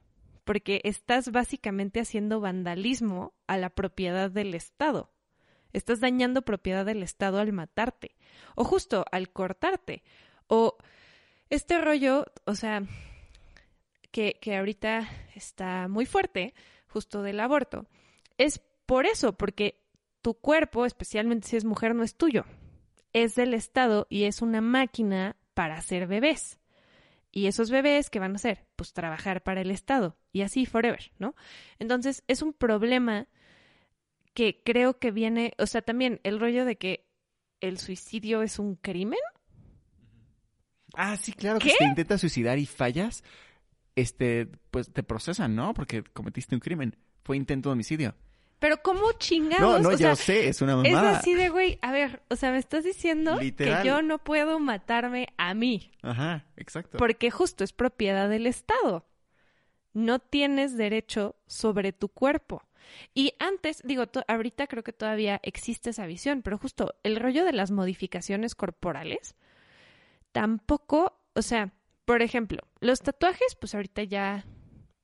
porque 0.45 0.81
estás 0.85 1.31
básicamente 1.33 2.01
haciendo 2.01 2.41
vandalismo 2.41 3.35
a 3.47 3.57
la 3.57 3.71
propiedad 3.71 4.31
del 4.31 4.55
Estado. 4.55 5.11
Estás 5.73 6.01
dañando 6.01 6.43
propiedad 6.43 6.87
del 6.87 7.03
Estado 7.03 7.39
al 7.39 7.53
matarte, 7.53 8.17
o 8.55 8.65
justo 8.65 9.05
al 9.11 9.31
cortarte, 9.31 10.03
o 10.47 10.77
este 11.51 11.81
rollo, 11.81 12.27
o 12.45 12.55
sea, 12.55 12.83
que, 14.11 14.39
que 14.41 14.57
ahorita 14.57 15.09
está 15.35 15.89
muy 15.89 16.07
fuerte, 16.07 16.55
justo 16.87 17.23
del 17.23 17.41
aborto, 17.41 17.87
es 18.39 18.61
por 18.87 19.07
eso, 19.07 19.33
porque 19.33 19.83
tu 20.23 20.35
cuerpo, 20.35 20.87
especialmente 20.87 21.49
si 21.49 21.57
es 21.57 21.65
mujer, 21.65 21.95
no 21.95 22.03
es 22.03 22.17
tuyo. 22.17 22.45
Es 23.13 23.35
del 23.35 23.55
Estado 23.55 24.07
y 24.11 24.25
es 24.25 24.43
una 24.43 24.61
máquina 24.61 25.37
para 25.55 25.77
hacer 25.77 26.07
bebés. 26.07 26.59
Y 27.37 27.49
esos 27.49 27.71
bebés, 27.71 28.09
¿qué 28.09 28.19
van 28.19 28.33
a 28.33 28.37
hacer? 28.37 28.65
Pues 28.77 28.95
trabajar 28.95 29.43
para 29.43 29.61
el 29.61 29.71
Estado. 29.71 30.17
Y 30.33 30.41
así 30.41 30.65
forever, 30.65 31.13
¿no? 31.19 31.35
Entonces, 31.79 32.25
es 32.29 32.41
un 32.41 32.55
problema 32.55 33.29
que 34.33 34.63
creo 34.65 34.99
que 34.99 35.11
viene, 35.11 35.53
o 35.59 35.67
sea, 35.67 35.83
también 35.83 36.19
el 36.25 36.41
rollo 36.41 36.65
de 36.65 36.79
que 36.79 37.07
el 37.61 37.79
suicidio 37.79 38.41
es 38.41 38.59
un 38.59 38.77
crimen. 38.77 39.19
Ah, 40.95 41.19
sí, 41.19 41.35
claro, 41.35 41.59
¿Qué? 41.59 41.67
que 41.67 41.73
si 41.73 41.77
te 41.77 41.85
intentas 41.85 42.23
suicidar 42.23 42.59
y 42.59 42.65
fallas, 42.65 43.23
este, 43.97 44.47
pues 44.71 44.91
te 44.91 45.03
procesan, 45.03 45.55
¿no? 45.55 45.75
Porque 45.75 46.05
cometiste 46.05 46.55
un 46.55 46.61
crimen. 46.61 46.97
Fue 47.23 47.37
intento 47.37 47.69
de 47.69 47.75
homicidio. 47.75 48.15
Pero 48.59 48.79
¿cómo 48.83 49.13
chingados? 49.13 49.61
No, 49.61 49.79
no, 49.81 49.89
o 49.91 49.93
yo 49.93 49.99
sea, 49.99 50.17
sé, 50.17 50.49
es 50.49 50.63
una 50.63 50.73
Es 50.83 50.93
mamada. 50.93 51.19
así 51.19 51.35
de, 51.35 51.51
güey, 51.51 51.79
a 51.83 51.93
ver, 51.93 52.23
o 52.31 52.37
sea, 52.37 52.51
me 52.53 52.59
estás 52.59 52.85
diciendo 52.85 53.39
Literal. 53.39 53.83
que 53.83 53.89
yo 53.89 54.01
no 54.03 54.19
puedo 54.19 54.59
matarme 54.59 55.29
a 55.37 55.53
mí, 55.55 55.91
Ajá, 56.03 56.47
exacto. 56.57 56.97
porque 56.97 57.31
justo 57.31 57.65
es 57.65 57.73
propiedad 57.75 58.29
del 58.31 58.47
Estado. 58.47 59.07
No 59.93 60.19
tienes 60.21 60.77
derecho 60.77 61.37
sobre 61.47 61.93
tu 61.93 62.09
cuerpo. 62.09 62.63
Y 63.15 63.35
antes, 63.39 63.83
digo, 63.85 64.05
ahorita 64.29 64.67
creo 64.69 64.83
que 64.85 64.93
todavía 64.93 65.41
existe 65.43 65.91
esa 65.91 66.07
visión, 66.07 66.41
pero 66.43 66.57
justo 66.57 66.95
el 67.03 67.17
rollo 67.17 67.45
de 67.45 67.53
las 67.53 67.71
modificaciones 67.71 68.55
corporales, 68.55 69.35
tampoco, 70.33 71.19
o 71.35 71.43
sea, 71.43 71.73
por 72.05 72.23
ejemplo, 72.23 72.61
los 72.81 73.01
tatuajes, 73.01 73.55
pues 73.59 73.75
ahorita 73.75 74.03
ya, 74.05 74.45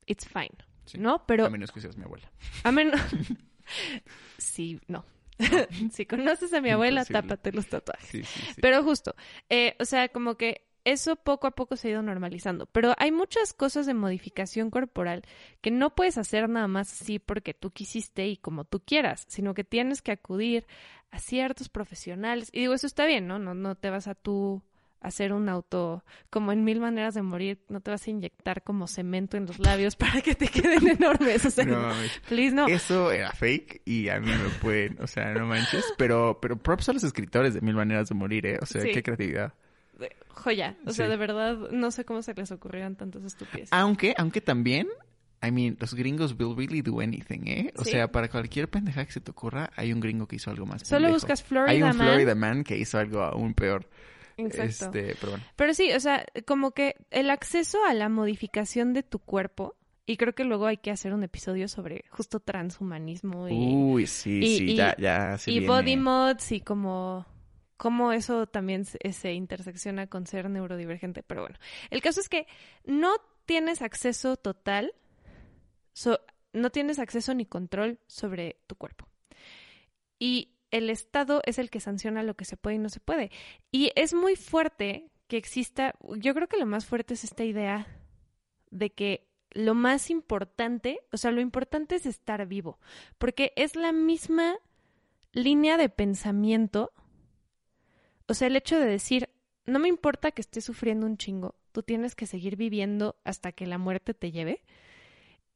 it's 0.07 0.27
fine, 0.29 0.51
Sí. 0.93 0.99
¿no? 0.99 1.25
Pero 1.27 1.47
A 1.47 1.51
menos 1.51 1.73
que 1.73 1.81
seas 1.81 1.97
mi 1.97 2.05
abuela. 2.05 2.31
a 2.65 2.73
menos. 2.73 3.01
sí, 4.39 4.81
no. 4.89 5.05
si 5.93 6.07
conoces 6.07 6.53
a 6.53 6.61
mi 6.61 6.71
abuela, 6.71 7.01
Imposible. 7.01 7.23
tápate 7.23 7.53
los 7.53 7.67
tatuajes. 7.69 8.09
Sí, 8.09 8.23
sí, 8.25 8.41
sí. 8.55 8.61
Pero 8.61 8.83
justo, 8.85 9.15
eh, 9.49 9.75
o 9.81 9.85
sea, 9.85 10.09
como 10.09 10.37
que 10.37 10.67
eso 10.85 11.17
poco 11.17 11.47
a 11.47 11.53
poco 11.53 11.77
se 11.77 11.89
ha 11.89 11.91
ido 11.93 12.03
normalizando. 12.03 12.67
Pero 12.67 12.95
hay 12.99 13.13
muchas 13.13 13.53
cosas 13.53 13.87
de 13.87 13.95
modificación 13.95 14.71
corporal 14.71 15.23
que 15.61 15.71
no 15.71 15.95
puedes 15.95 16.19
hacer 16.19 16.49
nada 16.49 16.69
más 16.69 17.01
así 17.03 17.19
porque 17.19 17.55
tú 17.55 17.71
quisiste 17.71 18.27
y 18.29 18.37
como 18.37 18.65
tú 18.65 18.81
quieras, 18.85 19.25
sino 19.29 19.55
que 19.55 19.65
tienes 19.65 20.03
que 20.03 20.13
acudir 20.13 20.67
a 21.11 21.19
ciertos 21.19 21.69
profesionales. 21.69 22.49
Y 22.53 22.61
digo, 22.61 22.75
eso 22.75 22.87
está 22.87 23.07
bien, 23.07 23.27
¿no? 23.27 23.39
No, 23.39 23.55
no 23.55 23.75
te 23.77 23.91
vas 23.91 24.09
a 24.09 24.15
tú 24.15 24.63
hacer 25.03 25.33
un 25.33 25.49
auto 25.49 26.05
como 26.31 26.53
en 26.53 26.65
mil 26.65 26.81
maneras 26.81 27.15
de 27.15 27.23
morir, 27.23 27.61
no 27.69 27.81
te 27.81 27.91
vas 27.91 28.07
a 28.07 28.11
inyectar 28.11 28.63
como 28.63 28.87
cemento 28.87 29.37
en 29.37 29.47
los 29.47 29.59
labios 29.59 29.97
para 29.97 30.21
que 30.23 30.35
te 30.35 30.49
queden 30.49 30.87
enormes. 30.89 31.45
O 31.45 31.51
sea, 31.51 31.65
No 31.65 31.91
please 32.29 32.55
no. 32.55 32.69
Eso 32.69 33.11
era 33.13 33.33
fake 33.33 33.83
y 33.85 34.09
a 34.09 34.21
mí 34.21 34.29
me 34.29 34.49
pueden, 34.61 34.97
o 35.03 35.07
sea, 35.07 35.33
no 35.35 35.47
manches, 35.47 35.85
pero, 35.99 36.39
pero 36.41 36.57
props 36.57 36.89
a 36.89 36.93
los 36.93 37.05
escritores 37.05 37.53
de 37.55 37.61
Mil 37.61 37.75
Maneras 37.75 38.09
de 38.09 38.15
Morir, 38.15 38.47
¿eh? 38.47 38.59
O 38.63 38.67
sea, 38.67 38.81
Sí. 38.83 38.93
qué 38.93 39.03
creatividad. 39.03 39.53
Joya. 40.29 40.77
O 40.87 40.93
sea, 40.93 41.09
de 41.09 41.17
verdad, 41.17 41.57
no 41.71 41.91
sé 41.91 42.05
cómo 42.05 42.23
se 42.23 42.35
les 42.35 42.51
ocurrieron 42.51 42.97
tantas 42.97 43.23
estupideces. 43.25 43.69
Aunque, 43.73 44.15
aunque 44.17 44.41
también, 44.41 44.89
I 45.43 45.51
mean, 45.53 45.77
los 45.81 45.95
gringos 45.95 46.35
will 46.39 46.57
really 46.57 46.81
do 46.83 47.01
anything, 47.01 47.47
¿eh? 47.47 47.73
O 47.77 47.85
Sí. 47.85 47.91
sea, 47.93 48.11
para 48.11 48.29
cualquier 48.29 48.69
pendeja 48.69 49.05
que 49.05 49.13
se 49.13 49.21
te 49.21 49.31
ocurra, 49.31 49.71
hay 49.77 49.93
un 49.93 50.01
gringo 50.01 50.27
que 50.27 50.37
hizo 50.37 50.51
algo 50.51 50.67
más 50.67 50.83
Solo 50.83 51.07
pendejo. 51.09 51.15
buscas 51.15 51.41
Hay 51.43 51.47
Florida 51.49 51.91
un 51.91 51.97
Man. 51.99 52.07
Florida 52.09 52.35
Man 52.35 52.65
que 52.65 52.79
hizo 52.79 52.99
algo 52.99 53.23
aún 53.23 53.55
peor. 53.55 53.89
Exacto. 54.47 54.97
Este, 54.99 55.15
pero 55.21 55.33
bueno. 55.33 55.45
Pero 55.57 55.75
sí, 55.75 55.93
o 55.93 56.01
sea, 56.01 56.25
como 56.47 56.73
que 56.73 56.95
el 57.11 57.31
acceso 57.31 57.85
a 57.85 57.95
la 57.95 58.09
modificación 58.09 58.93
de 58.93 59.03
tu 59.03 59.19
cuerpo, 59.19 59.77
y 60.05 60.17
creo 60.17 60.35
que 60.35 60.45
luego 60.45 60.67
hay 60.67 60.79
que 60.79 60.91
hacer 60.91 61.15
un 61.15 61.23
episodio 61.23 61.69
sobre 61.69 62.05
justo 62.11 62.41
transhumanismo 62.41 63.49
y, 63.49 63.53
Uy, 63.55 64.07
sí, 64.07 64.41
y- 64.43 64.59
sí, 64.59 64.65
y- 64.73 64.77
ya, 64.77 64.97
ya 64.99 65.39
se 65.39 65.51
y 65.53 65.61
viene. 65.61 65.67
body 65.69 65.97
mods 65.97 66.53
y 66.53 66.61
como 66.61 67.25
cómo 67.77 68.13
eso 68.13 68.47
también 68.47 68.85
se, 68.85 68.99
se 69.13 69.33
intersecciona 69.33 70.07
con 70.09 70.27
ser 70.27 70.49
neurodivergente. 70.51 71.23
Pero 71.23 71.43
bueno, 71.43 71.57
el 71.91 72.01
caso 72.03 72.21
es 72.21 72.29
que 72.29 72.47
no 72.85 73.13
tienes 73.45 73.83
acceso 73.83 74.37
total, 74.37 74.93
so- 75.93 76.21
no 76.53 76.71
tienes 76.71 76.99
acceso 76.99 77.33
ni 77.35 77.47
control 77.47 77.99
sobre 78.07 78.57
tu 78.67 78.77
cuerpo. 78.77 79.07
Y 80.19 80.55
el 80.73 80.91
Estado 80.91 81.43
es 81.45 81.59
el 81.59 81.71
que 81.71 81.79
sanciona 81.79 82.25
lo 82.25 82.35
que 82.35 82.45
se 82.45 82.57
puede 82.57 82.77
y 82.77 82.81
no 82.81 82.89
se 82.89 82.99
puede. 82.99 83.31
Y 83.71 83.93
es 83.95 84.15
muy 84.15 84.35
fuerte 84.35 85.11
que 85.29 85.37
exista, 85.37 85.95
yo 86.17 86.35
creo 86.35 86.49
que 86.49 86.59
lo 86.59 86.67
más 86.67 86.85
fuerte 86.85 87.15
es 87.15 87.23
esta 87.25 87.45
idea 87.45 87.87
de 88.71 88.91
que 88.91 89.29
lo 89.51 89.75
más 89.75 90.11
importante, 90.11 91.01
o 91.13 91.19
sea, 91.19 91.31
lo 91.31 91.41
importante 91.41 91.95
es 91.95 92.07
estar 92.07 92.47
vivo, 92.47 92.79
porque 93.19 93.53
es 93.55 93.77
la 93.77 93.93
misma 93.93 94.57
línea 95.33 95.77
de 95.77 95.91
pensamiento, 95.91 96.93
o 98.27 98.35
sea, 98.35 98.49
el 98.49 98.57
hecho 98.57 98.79
de 98.79 98.87
decir, 98.87 99.29
no 99.67 99.79
me 99.79 99.89
importa 99.89 100.31
que 100.31 100.41
estés 100.41 100.65
sufriendo 100.65 101.07
un 101.07 101.19
chingo, 101.19 101.55
tú 101.73 101.83
tienes 101.83 102.15
que 102.15 102.27
seguir 102.27 102.57
viviendo 102.57 103.17
hasta 103.25 103.53
que 103.53 103.67
la 103.67 103.77
muerte 103.77 104.15
te 104.15 104.33
lleve, 104.33 104.63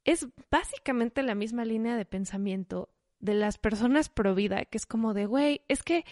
es 0.04 0.28
básicamente 0.50 1.22
la 1.22 1.34
misma 1.34 1.64
línea 1.64 1.96
de 1.96 2.04
pensamiento 2.04 2.90
de 3.26 3.34
las 3.34 3.58
personas 3.58 4.08
pro 4.08 4.34
vida, 4.34 4.64
que 4.64 4.78
es 4.78 4.86
como 4.86 5.12
de, 5.12 5.26
güey, 5.26 5.60
es 5.68 5.82
que 5.82 6.06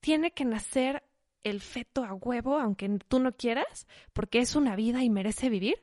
tiene 0.00 0.32
que 0.32 0.44
nacer 0.44 1.04
el 1.44 1.60
feto 1.60 2.02
a 2.04 2.14
huevo, 2.14 2.58
aunque 2.58 2.88
tú 3.06 3.20
no 3.20 3.32
quieras, 3.32 3.86
porque 4.12 4.40
es 4.40 4.56
una 4.56 4.74
vida 4.74 5.04
y 5.04 5.10
merece 5.10 5.48
vivir. 5.48 5.76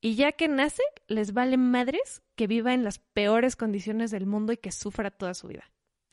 Y 0.00 0.14
ya 0.14 0.32
que 0.32 0.48
nace, 0.48 0.82
les 1.08 1.32
vale 1.32 1.56
madres 1.56 2.22
que 2.36 2.46
viva 2.46 2.72
en 2.72 2.84
las 2.84 2.98
peores 2.98 3.56
condiciones 3.56 4.10
del 4.10 4.26
mundo 4.26 4.52
y 4.52 4.56
que 4.56 4.72
sufra 4.72 5.10
toda 5.10 5.34
su 5.34 5.48
vida. 5.48 5.70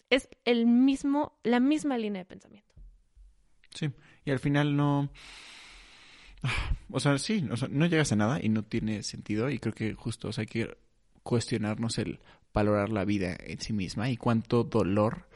Es 0.09 0.27
el 0.43 0.65
mismo, 0.65 1.37
la 1.43 1.59
misma 1.59 1.97
línea 1.97 2.21
de 2.21 2.25
pensamiento. 2.25 2.73
Sí, 3.73 3.91
y 4.25 4.31
al 4.31 4.39
final 4.39 4.75
no... 4.75 5.09
O 6.89 6.99
sea, 6.99 7.17
sí, 7.17 7.41
no 7.41 7.85
llegas 7.85 8.11
a 8.11 8.15
nada 8.15 8.39
y 8.41 8.49
no 8.49 8.63
tiene 8.63 9.03
sentido 9.03 9.49
y 9.49 9.59
creo 9.59 9.73
que 9.73 9.93
justo 9.93 10.29
hay 10.37 10.45
que 10.45 10.77
cuestionarnos 11.23 11.97
el 11.97 12.19
valorar 12.57 12.89
la 12.89 13.05
vida 13.05 13.37
en 13.39 13.61
sí 13.61 13.71
misma 13.71 14.09
y 14.09 14.17
cuánto 14.17 14.63
dolor 14.63 15.27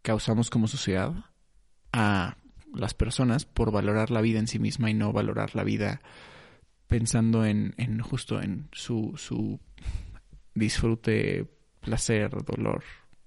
causamos 0.00 0.48
como 0.48 0.66
sociedad 0.66 1.12
a 1.92 2.38
las 2.74 2.94
personas 2.94 3.44
por 3.44 3.70
valorar 3.70 4.10
la 4.10 4.22
vida 4.22 4.38
en 4.38 4.46
sí 4.46 4.58
misma 4.58 4.90
y 4.90 4.94
no 4.94 5.12
valorar 5.12 5.54
la 5.54 5.62
vida 5.62 6.00
pensando 6.88 7.44
en, 7.44 7.74
justo 8.00 8.40
en 8.40 8.68
su, 8.72 9.12
su 9.16 9.60
disfrute, 10.54 11.46
placer, 11.80 12.30
dolor, 12.30 12.82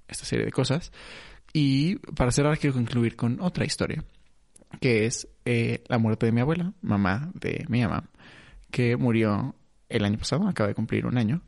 esta 0.08 0.26
serie 0.26 0.46
de 0.46 0.52
cosas. 0.52 0.92
Y 1.54 1.98
para 2.16 2.32
cerrar 2.32 2.58
quiero 2.58 2.76
concluir 2.76 3.16
con 3.16 3.40
otra 3.40 3.66
historia, 3.66 4.04
que 4.82 5.06
es 5.06 5.28
eh, 5.46 5.84
la 5.88 6.00
muerte 6.00 6.26
de 6.26 6.32
mi 6.32 6.42
abuela, 6.42 6.74
mamá 6.82 7.30
de 7.36 7.66
mi 7.70 7.82
mamá, 7.82 8.10
que 8.72 8.98
murió 8.98 9.56
el 9.90 10.06
año 10.06 10.18
pasado, 10.18 10.48
acaba 10.48 10.70
de 10.70 10.76
cumplir 10.76 11.06
un 11.06 11.20
año, 11.20 11.44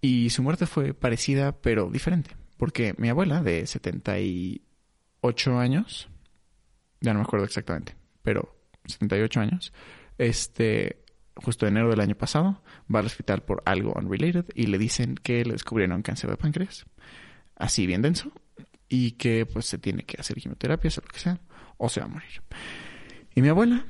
y 0.00 0.30
su 0.30 0.42
muerte 0.42 0.66
fue 0.66 0.94
parecida 0.94 1.52
pero 1.60 1.90
diferente, 1.90 2.36
porque 2.56 2.94
mi 2.98 3.08
abuela 3.08 3.42
de 3.42 3.66
78 3.66 5.58
años, 5.58 6.08
ya 7.00 7.12
no 7.12 7.20
me 7.20 7.24
acuerdo 7.24 7.44
exactamente, 7.46 7.96
pero 8.22 8.56
78 8.86 9.40
años, 9.40 9.72
este, 10.18 11.04
justo 11.34 11.66
en 11.66 11.74
enero 11.76 11.90
del 11.90 12.00
año 12.00 12.14
pasado, 12.16 12.62
va 12.92 13.00
al 13.00 13.06
hospital 13.06 13.42
por 13.42 13.62
algo 13.64 13.92
unrelated 13.94 14.46
y 14.54 14.66
le 14.66 14.78
dicen 14.78 15.14
que 15.16 15.44
le 15.44 15.52
descubrieron 15.52 16.02
cáncer 16.02 16.30
de 16.30 16.36
páncreas, 16.36 16.86
así 17.56 17.86
bien 17.86 18.02
denso, 18.02 18.32
y 18.88 19.12
que 19.12 19.46
pues 19.46 19.66
se 19.66 19.78
tiene 19.78 20.04
que 20.04 20.20
hacer 20.20 20.36
quimioterapia, 20.36 20.90
o 20.96 21.00
lo 21.00 21.08
que 21.08 21.18
sea, 21.18 21.40
o 21.76 21.88
se 21.88 22.00
va 22.00 22.06
a 22.06 22.10
morir. 22.10 22.42
Y 23.34 23.42
mi 23.42 23.48
abuela 23.48 23.84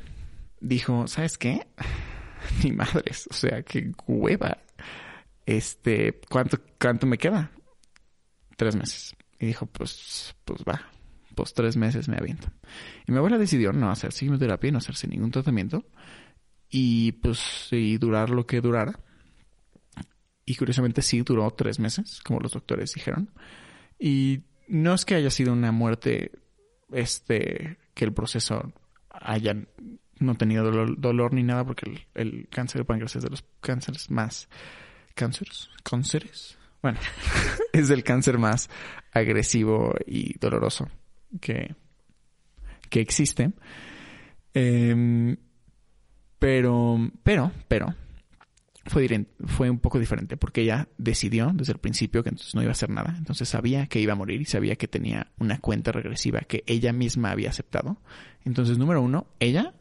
dijo, 0.60 1.06
¿sabes 1.06 1.38
qué? 1.38 1.66
Ni 2.64 2.72
madres, 2.72 3.28
o 3.30 3.34
sea, 3.34 3.62
qué 3.62 3.92
hueva. 4.06 4.58
Este, 5.48 6.20
¿cuánto, 6.28 6.58
cuánto 6.78 7.06
me 7.06 7.16
queda? 7.16 7.50
Tres 8.58 8.76
meses. 8.76 9.16
Y 9.40 9.46
dijo, 9.46 9.64
pues, 9.64 10.36
pues 10.44 10.62
va, 10.62 10.82
pues 11.34 11.54
tres 11.54 11.74
meses 11.74 12.06
me 12.06 12.18
aviento. 12.18 12.48
Y 13.06 13.12
mi 13.12 13.16
abuela 13.16 13.38
decidió 13.38 13.72
no 13.72 13.90
hacer 13.90 14.10
quimioterapia 14.10 14.70
no 14.70 14.76
hacerse 14.76 15.08
ningún 15.08 15.30
tratamiento. 15.30 15.86
Y 16.68 17.12
pues, 17.12 17.68
y 17.70 17.96
durar 17.96 18.28
lo 18.28 18.46
que 18.46 18.60
durara. 18.60 19.00
Y 20.44 20.54
curiosamente 20.56 21.00
sí 21.00 21.22
duró 21.22 21.50
tres 21.52 21.78
meses, 21.78 22.20
como 22.22 22.40
los 22.40 22.52
doctores 22.52 22.92
dijeron. 22.92 23.30
Y 23.98 24.42
no 24.66 24.92
es 24.92 25.06
que 25.06 25.14
haya 25.14 25.30
sido 25.30 25.54
una 25.54 25.72
muerte, 25.72 26.30
este, 26.92 27.78
que 27.94 28.04
el 28.04 28.12
proceso 28.12 28.70
haya 29.08 29.56
no 30.18 30.34
tenido 30.34 30.70
dolor, 30.70 31.32
ni 31.32 31.42
nada, 31.42 31.64
porque 31.64 32.06
el, 32.12 32.48
cáncer 32.50 32.82
de 32.82 32.84
páncreas 32.84 33.16
es 33.16 33.22
de 33.22 33.30
los 33.30 33.46
cánceres 33.62 34.10
más... 34.10 34.50
¿Cánceres? 35.18 35.68
¿Cánceres? 35.82 36.56
Bueno, 36.80 37.00
es 37.72 37.90
el 37.90 38.04
cáncer 38.04 38.38
más 38.38 38.70
agresivo 39.10 39.92
y 40.06 40.38
doloroso 40.38 40.88
que, 41.40 41.74
que 42.88 43.00
existe. 43.00 43.50
Em, 44.54 45.36
pero, 46.38 47.10
pero, 47.24 47.50
pero, 47.66 47.96
fue, 48.86 49.26
fue 49.44 49.68
un 49.68 49.80
poco 49.80 49.98
diferente 49.98 50.36
porque 50.36 50.60
ella 50.60 50.86
decidió 50.98 51.50
desde 51.52 51.72
el 51.72 51.80
principio 51.80 52.22
que 52.22 52.28
entonces 52.28 52.54
no 52.54 52.62
iba 52.62 52.70
a 52.70 52.78
hacer 52.78 52.90
nada. 52.90 53.16
Entonces 53.18 53.48
sabía 53.48 53.88
que 53.88 53.98
iba 53.98 54.12
a 54.12 54.16
morir 54.16 54.40
y 54.40 54.44
sabía 54.44 54.76
que 54.76 54.86
tenía 54.86 55.32
una 55.40 55.58
cuenta 55.58 55.90
regresiva 55.90 56.42
que 56.42 56.62
ella 56.68 56.92
misma 56.92 57.32
había 57.32 57.50
aceptado. 57.50 58.00
Entonces, 58.44 58.78
número 58.78 59.02
uno, 59.02 59.26
ella 59.40 59.74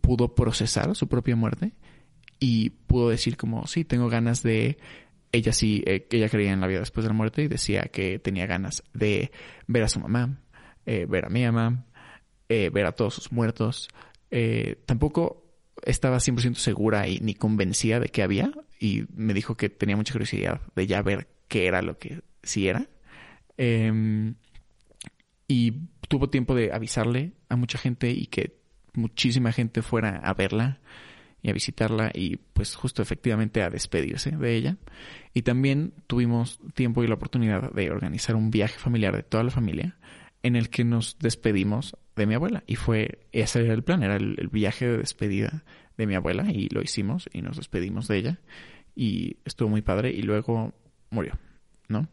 pudo 0.00 0.34
procesar 0.34 0.96
su 0.96 1.06
propia 1.08 1.36
muerte 1.36 1.74
y 2.44 2.68
pudo 2.68 3.08
decir 3.08 3.38
como, 3.38 3.66
sí, 3.66 3.84
tengo 3.84 4.10
ganas 4.10 4.42
de... 4.42 4.76
Ella 5.32 5.54
sí, 5.54 5.82
eh, 5.86 6.06
ella 6.10 6.28
creía 6.28 6.52
en 6.52 6.60
la 6.60 6.66
vida 6.66 6.80
después 6.80 7.02
de 7.02 7.08
la 7.08 7.14
muerte 7.14 7.42
y 7.42 7.48
decía 7.48 7.84
que 7.84 8.18
tenía 8.18 8.44
ganas 8.44 8.82
de 8.92 9.32
ver 9.66 9.82
a 9.82 9.88
su 9.88 9.98
mamá, 9.98 10.42
eh, 10.84 11.06
ver 11.08 11.24
a 11.24 11.30
mi 11.30 11.42
mamá, 11.42 11.86
eh, 12.50 12.68
ver 12.68 12.84
a 12.84 12.92
todos 12.92 13.14
sus 13.14 13.32
muertos. 13.32 13.88
tampoco 14.84 15.42
estaba 15.86 16.18
100% 16.18 16.56
segura 16.56 17.08
y 17.08 17.18
ni 17.20 17.34
convencida 17.34 17.98
de 17.98 18.10
que 18.10 18.22
había 18.22 18.52
y 18.78 19.04
me 19.14 19.32
dijo 19.32 19.56
que 19.56 19.70
tenía 19.70 19.96
mucha 19.96 20.12
curiosidad 20.12 20.60
de 20.76 20.86
ya 20.86 21.00
ver 21.00 21.28
qué 21.48 21.66
era 21.66 21.80
lo 21.80 21.96
que 21.96 22.20
sí 22.42 22.68
era. 22.68 22.86
Em, 23.56 24.34
y 25.48 25.72
tuvo 26.08 26.28
tiempo 26.28 26.54
de 26.54 26.72
avisarle 26.74 27.32
a 27.48 27.56
mucha 27.56 27.78
gente 27.78 28.10
y 28.10 28.26
que 28.26 28.58
muchísima 28.92 29.50
gente 29.50 29.80
fuera 29.80 30.18
a 30.18 30.34
verla 30.34 30.80
y 31.44 31.50
a 31.50 31.52
visitarla 31.52 32.10
y 32.14 32.38
pues 32.54 32.74
justo 32.74 33.02
efectivamente 33.02 33.62
a 33.62 33.68
despedirse 33.68 34.30
de 34.30 34.56
ella. 34.56 34.78
Y 35.34 35.42
también 35.42 35.92
tuvimos 36.06 36.58
tiempo 36.72 37.04
y 37.04 37.06
la 37.06 37.14
oportunidad 37.14 37.70
de 37.70 37.90
organizar 37.90 38.34
un 38.34 38.50
viaje 38.50 38.78
familiar 38.78 39.14
de 39.14 39.22
toda 39.22 39.44
la 39.44 39.50
familia 39.50 39.98
en 40.42 40.56
el 40.56 40.70
que 40.70 40.84
nos 40.84 41.18
despedimos 41.18 41.98
de 42.16 42.24
mi 42.24 42.32
abuela. 42.32 42.64
Y 42.66 42.76
fue, 42.76 43.26
ese 43.32 43.62
era 43.62 43.74
el 43.74 43.82
plan, 43.82 44.02
era 44.02 44.16
el, 44.16 44.48
viaje 44.50 44.88
de 44.88 44.96
despedida 44.96 45.64
de 45.98 46.06
mi 46.06 46.14
abuela 46.14 46.50
y 46.50 46.70
lo 46.70 46.80
hicimos 46.80 47.28
y 47.30 47.42
nos 47.42 47.58
despedimos 47.58 48.08
de 48.08 48.16
ella 48.16 48.40
y 48.96 49.36
estuvo 49.44 49.68
muy 49.68 49.82
padre 49.82 50.12
y 50.12 50.22
luego 50.22 50.72
murió, 51.10 51.38
¿no? 51.88 52.08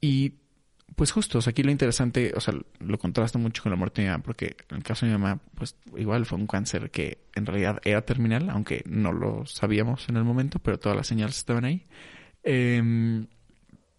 Y 0.00 0.34
pues 0.96 1.12
justo, 1.12 1.40
aquí 1.46 1.62
lo 1.62 1.70
interesante, 1.70 2.32
o 2.36 2.40
sea, 2.40 2.54
lo 2.78 2.98
contrasta 2.98 3.38
mucho 3.38 3.62
con 3.62 3.70
la 3.70 3.76
muerte 3.76 4.02
de 4.02 4.08
mi 4.08 4.12
mamá, 4.12 4.22
porque 4.22 4.56
en 4.68 4.76
el 4.76 4.82
caso 4.82 5.06
de 5.06 5.12
mi 5.12 5.18
mamá, 5.18 5.40
pues 5.54 5.76
igual 5.96 6.26
fue 6.26 6.38
un 6.38 6.46
cáncer 6.46 6.90
que 6.90 7.18
en 7.34 7.46
realidad 7.46 7.80
era 7.84 8.02
terminal, 8.02 8.48
aunque 8.50 8.82
no 8.86 9.12
lo 9.12 9.44
sabíamos 9.46 10.08
en 10.08 10.16
el 10.16 10.24
momento, 10.24 10.58
pero 10.58 10.78
todas 10.78 10.96
las 10.96 11.06
señales 11.06 11.36
estaban 11.36 11.64
ahí. 11.64 11.86
Em, 12.42 13.26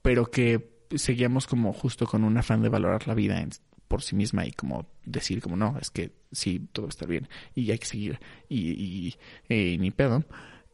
pero 0.01 0.29
que 0.29 0.75
seguíamos 0.95 1.47
como 1.47 1.73
justo 1.73 2.05
con 2.05 2.23
un 2.23 2.37
afán 2.37 2.61
de 2.61 2.69
valorar 2.69 3.07
la 3.07 3.13
vida 3.15 3.43
por 3.87 4.01
sí 4.01 4.15
misma 4.15 4.45
y 4.45 4.51
como 4.51 4.87
decir 5.03 5.41
como 5.41 5.55
no, 5.55 5.77
es 5.81 5.89
que 5.89 6.11
sí, 6.31 6.67
todo 6.71 6.85
va 6.85 6.89
a 6.89 6.95
estar 6.95 7.07
bien 7.07 7.27
y 7.55 7.71
hay 7.71 7.79
que 7.79 7.85
seguir 7.85 8.19
y, 8.49 9.15
y, 9.49 9.77
ni 9.77 9.91
pedo. 9.91 10.23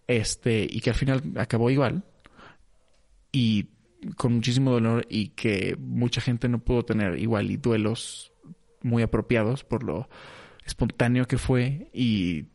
Este, 0.08 0.68
y 0.70 0.82
que 0.82 0.90
al 0.90 0.96
final 0.96 1.22
acabó 1.38 1.70
igual 1.70 2.04
y 3.32 3.68
con 4.16 4.34
muchísimo 4.34 4.72
dolor 4.72 5.06
y 5.10 5.30
que 5.30 5.76
mucha 5.80 6.22
gente 6.22 6.50
no 6.50 6.60
pudo 6.60 6.84
tener 6.84 7.20
igual 7.20 7.52
y 7.52 7.58
duelos 7.58 8.32
muy 8.82 9.04
apropiados 9.04 9.64
por 9.64 9.84
lo 9.84 10.10
espontáneo 10.66 11.28
que 11.28 11.38
fue 11.38 11.90
y 11.94 12.46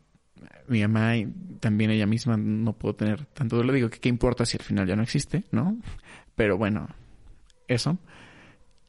mi 0.69 0.81
mamá 0.83 1.17
y 1.17 1.33
también 1.61 1.91
ella 1.91 2.07
misma 2.07 2.37
no 2.37 2.73
pudo 2.73 2.95
tener 2.95 3.27
tanto 3.27 3.57
dolor. 3.57 3.75
Digo 3.75 3.91
que 3.91 4.01
qué 4.01 4.09
importa 4.09 4.45
si 4.45 4.57
al 4.57 4.65
final 4.65 4.87
ya 4.87 4.97
no 4.97 5.03
existe, 5.03 5.45
¿no? 5.51 5.77
Pero 6.35 6.59
bueno, 6.59 6.89
eso. 7.69 7.99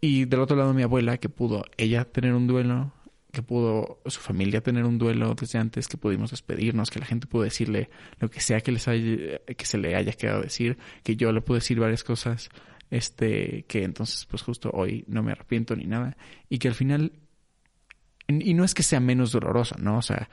Y 0.01 0.25
del 0.25 0.41
otro 0.41 0.55
lado 0.57 0.73
mi 0.73 0.83
abuela, 0.83 1.17
que 1.17 1.29
pudo 1.29 1.63
ella 1.77 2.05
tener 2.05 2.33
un 2.33 2.47
duelo, 2.47 2.91
que 3.31 3.41
pudo 3.41 4.01
su 4.05 4.19
familia 4.19 4.61
tener 4.61 4.85
un 4.85 4.97
duelo 4.97 5.35
desde 5.35 5.59
antes, 5.59 5.87
que 5.87 5.97
pudimos 5.97 6.31
despedirnos, 6.31 6.89
que 6.89 6.99
la 6.99 7.05
gente 7.05 7.27
pudo 7.27 7.43
decirle 7.43 7.89
lo 8.19 8.29
que 8.29 8.39
sea 8.39 8.61
que 8.61 8.71
les 8.71 8.87
haya, 8.87 9.39
que 9.45 9.65
se 9.65 9.77
le 9.77 9.95
haya 9.95 10.13
quedado 10.13 10.41
decir, 10.41 10.77
que 11.03 11.15
yo 11.15 11.31
le 11.31 11.41
pude 11.41 11.57
decir 11.57 11.79
varias 11.79 12.03
cosas, 12.03 12.49
este, 12.89 13.65
que 13.67 13.83
entonces 13.83 14.25
pues 14.25 14.41
justo 14.41 14.71
hoy 14.73 15.03
no 15.07 15.23
me 15.23 15.31
arrepiento 15.31 15.75
ni 15.75 15.85
nada, 15.85 16.17
y 16.49 16.59
que 16.59 16.69
al 16.69 16.75
final, 16.75 17.13
y 18.27 18.53
no 18.53 18.63
es 18.63 18.73
que 18.73 18.83
sea 18.83 18.99
menos 18.99 19.31
doloroso, 19.31 19.75
¿no? 19.77 19.97
O 19.97 20.01
sea, 20.01 20.29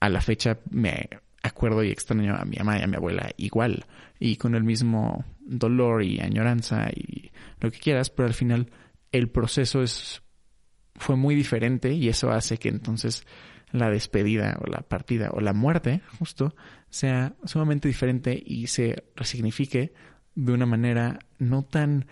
a 0.00 0.08
la 0.08 0.20
fecha 0.20 0.58
me 0.70 1.08
acuerdo 1.42 1.84
y 1.84 1.90
extraño 1.90 2.34
a 2.34 2.44
mi 2.44 2.56
mamá 2.56 2.78
y 2.78 2.82
a 2.82 2.86
mi 2.86 2.96
abuela 2.96 3.30
igual, 3.36 3.84
y 4.18 4.36
con 4.36 4.54
el 4.54 4.64
mismo 4.64 5.24
dolor 5.40 6.02
y 6.02 6.20
añoranza 6.20 6.90
y 6.90 7.30
lo 7.60 7.70
que 7.70 7.78
quieras, 7.78 8.10
pero 8.10 8.26
al 8.26 8.34
final 8.34 8.70
el 9.12 9.28
proceso 9.28 9.82
es 9.82 10.22
fue 10.98 11.16
muy 11.16 11.34
diferente 11.34 11.92
y 11.92 12.08
eso 12.08 12.30
hace 12.30 12.58
que 12.58 12.68
entonces 12.68 13.26
la 13.70 13.90
despedida 13.90 14.58
o 14.60 14.66
la 14.66 14.80
partida 14.80 15.30
o 15.32 15.40
la 15.40 15.52
muerte 15.52 16.00
justo 16.18 16.54
sea 16.90 17.34
sumamente 17.44 17.88
diferente 17.88 18.40
y 18.44 18.66
se 18.68 19.04
resignifique 19.14 19.92
de 20.34 20.52
una 20.52 20.66
manera 20.66 21.18
no 21.38 21.64
tan 21.64 22.06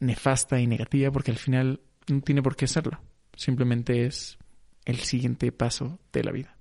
nefasta 0.00 0.60
y 0.60 0.66
negativa 0.66 1.10
porque 1.10 1.30
al 1.30 1.38
final 1.38 1.80
no 2.08 2.20
tiene 2.20 2.42
por 2.42 2.56
qué 2.56 2.66
serlo. 2.66 3.00
Simplemente 3.36 4.06
es 4.06 4.38
el 4.84 4.96
siguiente 4.96 5.52
paso 5.52 5.98
de 6.12 6.24
la 6.24 6.32
vida. 6.32 6.56